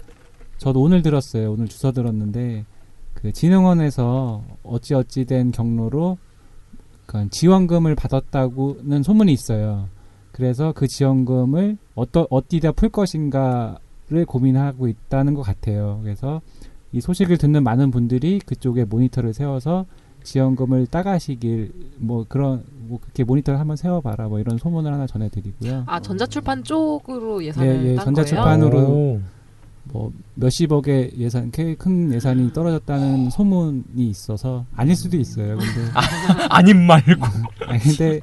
저도 0.58 0.82
오늘 0.82 1.02
들었어요. 1.02 1.52
오늘 1.52 1.68
주워 1.68 1.92
들었는데 1.92 2.66
그 3.14 3.32
진흥원에서 3.32 4.44
어찌 4.64 4.94
어찌 4.94 5.26
된 5.26 5.52
경로로 5.52 6.18
그러니까 7.06 7.30
지원금을 7.32 7.96
받았다고는 7.96 9.04
소문이 9.04 9.32
있어요. 9.34 9.88
그래서 10.32 10.74
그 10.74 10.88
지원금을 10.88 11.78
어떠 11.96 12.28
어디다 12.30 12.74
풀 12.74 12.90
것인가를 12.90 14.26
고민하고 14.28 14.88
있다는 14.88 15.34
것 15.34 15.42
같아요. 15.42 16.00
그래서 16.04 16.42
이 16.92 17.02
소식을 17.02 17.38
듣는 17.38 17.64
많은 17.64 17.92
분들이 17.92 18.40
그쪽에 18.46 18.86
모니터를 18.86 19.34
세워서 19.34 19.86
지원금을 20.30 20.86
따가시길 20.86 21.72
뭐 21.98 22.24
그런 22.30 22.64
뭐 22.88 23.00
그렇게 23.02 23.24
모니터를 23.24 23.60
한번 23.60 23.76
세워봐라 23.76 24.28
뭐 24.28 24.40
이런 24.40 24.60
소문을 24.60 24.94
하나 24.94 25.08
전해드리고요. 25.08 25.86
아 25.88 26.00
전자출판 26.00 26.64
쪽으로 26.64 27.44
예산을 27.44 27.68
예, 27.68 27.92
예, 27.92 27.96
딴 27.96 28.06
전자출판. 28.06 28.60
거예요? 28.60 28.70
판으로 28.72 28.92
오. 28.92 29.22
뭐 29.86 30.14
몇십억의 30.36 31.14
예산, 31.18 31.50
꽤큰 31.52 32.14
예산이 32.14 32.54
떨어졌다는 32.54 33.32
소문이 33.32 33.84
있어서 33.98 34.66
아닐 34.76 34.96
수도 34.96 35.18
있어요. 35.18 35.58
근데 35.58 35.92
아님 36.50 36.86
말고. 36.86 37.26
아니, 37.66 37.80
근데 37.80 38.22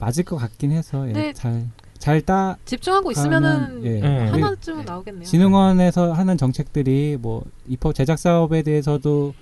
맞을 0.00 0.24
것 0.24 0.36
같긴 0.36 0.70
해서 0.70 1.06
예, 1.08 1.12
네. 1.12 1.32
잘 1.34 1.68
잘따 1.98 2.56
집중하고 2.64 3.10
있으면은 3.10 3.84
예. 3.84 4.00
네. 4.00 4.28
하나쯤은 4.30 4.86
나오겠네요. 4.86 5.24
진흥원에서 5.24 6.14
하는 6.14 6.38
정책들이 6.38 7.18
뭐 7.20 7.44
입법 7.68 7.94
제작 7.94 8.18
사업에 8.18 8.62
대해서도 8.62 9.34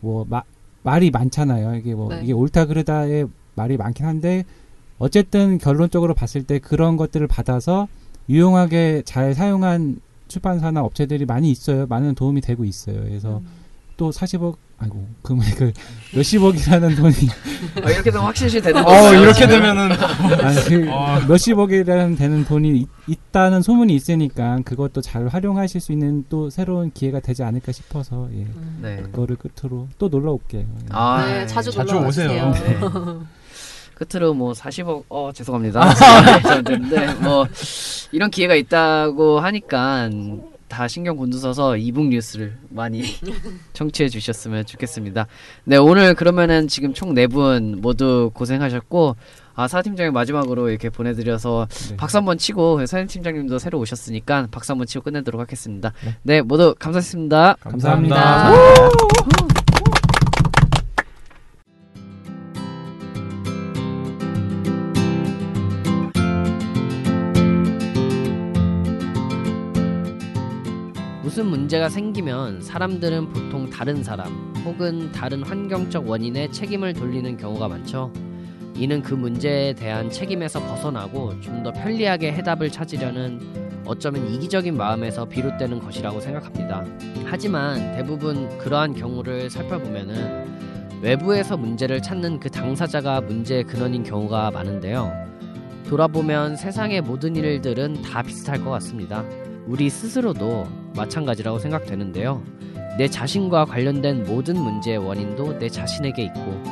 뭐 0.00 0.26
마, 0.28 0.42
말이 0.82 1.10
많잖아요. 1.10 1.74
이게 1.76 1.94
뭐 1.94 2.08
네. 2.08 2.20
이게 2.22 2.32
옳다 2.32 2.66
그르다의 2.66 3.26
말이 3.54 3.76
많긴 3.76 4.06
한데 4.06 4.44
어쨌든 4.98 5.58
결론적으로 5.58 6.14
봤을 6.14 6.44
때 6.44 6.58
그런 6.58 6.96
것들을 6.96 7.26
받아서 7.26 7.88
유용하게 8.28 9.02
잘 9.04 9.34
사용한 9.34 10.00
출판사나 10.28 10.82
업체들이 10.82 11.26
많이 11.26 11.50
있어요. 11.50 11.86
많은 11.86 12.14
도움이 12.14 12.40
되고 12.40 12.64
있어요. 12.64 13.02
그래서 13.02 13.38
음. 13.38 13.46
또 13.96 14.10
40억 14.10 14.56
아이고 14.80 15.06
그그 15.22 15.72
몇십억이라는 16.14 16.94
돈이 16.96 17.14
아, 17.84 17.90
이렇게 17.90 18.10
되면 18.10 18.26
확실시 18.26 18.60
되는 18.60 18.80
어, 18.80 18.84
거예요. 18.84 19.22
이렇게 19.22 19.46
되면은 19.46 19.92
아니, 19.92 20.60
그 20.64 20.86
어. 20.90 21.20
몇십억이라는 21.28 22.16
되는 22.16 22.44
돈이 22.44 22.78
있, 22.78 22.88
있다는 23.06 23.60
소문이 23.60 23.94
있으니까 23.94 24.60
그것도 24.64 25.02
잘 25.02 25.28
활용하실 25.28 25.80
수 25.80 25.92
있는 25.92 26.24
또 26.30 26.48
새로운 26.48 26.90
기회가 26.92 27.20
되지 27.20 27.42
않을까 27.42 27.72
싶어서 27.72 28.28
예. 28.32 28.38
음. 28.38 28.78
네. 28.80 28.96
그거를 29.02 29.36
끝으로 29.36 29.88
또 29.98 30.08
놀러 30.08 30.32
올게요. 30.32 30.62
예. 30.62 30.86
아, 30.90 31.26
네, 31.26 31.46
자주 31.46 31.70
자주 31.70 31.94
놀러 31.94 32.08
오세요. 32.08 32.50
네. 32.52 32.78
끝으로 34.00 34.32
뭐 34.32 34.52
40억 34.54 35.04
어 35.10 35.30
죄송합니다. 35.34 35.92
근데 36.64 37.12
뭐 37.14 37.46
이런 38.12 38.30
기회가 38.30 38.54
있다고 38.54 39.40
하니까 39.40 40.08
다 40.70 40.88
신경 40.88 41.16
곤두서서 41.16 41.76
이북 41.76 42.06
뉴스를 42.06 42.56
많이 42.70 43.02
청취해 43.74 44.08
주셨으면 44.08 44.64
좋겠습니다. 44.64 45.26
네 45.64 45.76
오늘 45.76 46.14
그러면은 46.14 46.68
지금 46.68 46.94
총 46.94 47.12
네 47.12 47.26
분 47.26 47.80
모두 47.82 48.30
고생하셨고 48.32 49.16
아 49.56 49.66
사 49.68 49.82
팀장님 49.82 50.14
마지막으로 50.14 50.70
이렇게 50.70 50.88
보내드려서 50.88 51.66
네. 51.90 51.96
박수 51.96 52.16
한번 52.16 52.38
치고 52.38 52.86
사진 52.86 53.08
팀장님도 53.08 53.58
새로 53.58 53.78
오셨으니까 53.80 54.46
박수 54.50 54.72
한번 54.72 54.86
치고 54.86 55.04
끝내도록 55.04 55.38
하겠습니다. 55.40 55.92
네. 56.04 56.14
네 56.22 56.40
모두 56.40 56.74
감사했습니다. 56.78 57.56
감사합니다. 57.60 58.16
감사합니다. 58.16 59.49
무슨 71.40 71.52
문제가 71.52 71.88
생기면 71.88 72.60
사람들은 72.60 73.30
보통 73.30 73.70
다른 73.70 74.04
사람 74.04 74.30
혹은 74.66 75.10
다른 75.10 75.42
환경적 75.42 76.06
원인에 76.06 76.50
책임을 76.50 76.92
돌리는 76.92 77.38
경우가 77.38 77.66
많죠. 77.66 78.12
이는 78.76 79.00
그 79.00 79.14
문제에 79.14 79.72
대한 79.72 80.10
책임에서 80.10 80.60
벗어나고 80.60 81.40
좀 81.40 81.62
더 81.62 81.72
편리하게 81.72 82.32
해답을 82.32 82.70
찾으려는 82.70 83.40
어쩌면 83.86 84.30
이기적인 84.30 84.76
마음에서 84.76 85.24
비롯되는 85.24 85.78
것이라고 85.78 86.20
생각합니다. 86.20 86.84
하지만 87.24 87.96
대부분 87.96 88.58
그러한 88.58 88.94
경우를 88.94 89.48
살펴보면은 89.48 90.44
외부에서 91.00 91.56
문제를 91.56 92.02
찾는 92.02 92.38
그 92.40 92.50
당사자가 92.50 93.22
문제의 93.22 93.64
근원인 93.64 94.02
경우가 94.02 94.50
많은데요. 94.50 95.10
돌아보면 95.88 96.56
세상의 96.56 97.00
모든 97.00 97.34
일들은 97.34 98.02
다 98.02 98.20
비슷할 98.20 98.62
것 98.62 98.68
같습니다. 98.72 99.24
우리 99.66 99.90
스스로도 99.90 100.66
마찬가지라고 100.96 101.58
생각되는데요. 101.58 102.42
내 102.98 103.08
자신과 103.08 103.66
관련된 103.66 104.24
모든 104.24 104.56
문제의 104.58 104.98
원인도 104.98 105.58
내 105.58 105.68
자신에게 105.68 106.22
있고, 106.24 106.62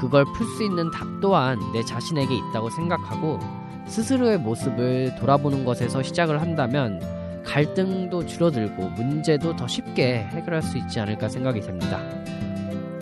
그걸 0.00 0.24
풀 0.36 0.46
수 0.46 0.64
있는 0.64 0.90
답 0.90 1.06
또한 1.20 1.58
내 1.72 1.82
자신에게 1.82 2.34
있다고 2.34 2.70
생각하고, 2.70 3.38
스스로의 3.86 4.38
모습을 4.38 5.14
돌아보는 5.16 5.64
것에서 5.64 6.02
시작을 6.02 6.40
한다면, 6.40 7.00
갈등도 7.44 8.26
줄어들고, 8.26 8.90
문제도 8.90 9.54
더 9.54 9.68
쉽게 9.68 10.26
해결할 10.30 10.62
수 10.62 10.78
있지 10.78 10.98
않을까 10.98 11.28
생각이 11.28 11.60
됩니다. 11.60 12.00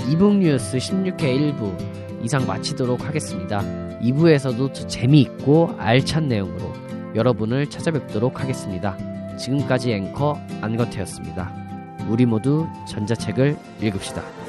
이북 0.09 0.37
뉴스 0.37 0.77
16회 0.77 1.19
1부 1.19 2.23
이상 2.23 2.47
마치도록 2.47 3.07
하겠습니다. 3.07 3.63
2부에서도 4.03 4.73
더 4.73 4.87
재미있고 4.87 5.75
알찬 5.79 6.29
내용으로 6.29 6.73
여러분을 7.15 7.69
찾아뵙도록 7.69 8.41
하겠습니다. 8.41 8.99
지금까지 9.37 9.93
앵커 9.93 10.39
안건태였습니다. 10.61 11.53
우리 12.09 12.27
모두 12.27 12.67
전자책을 12.89 13.57
읽읍시다. 13.81 14.44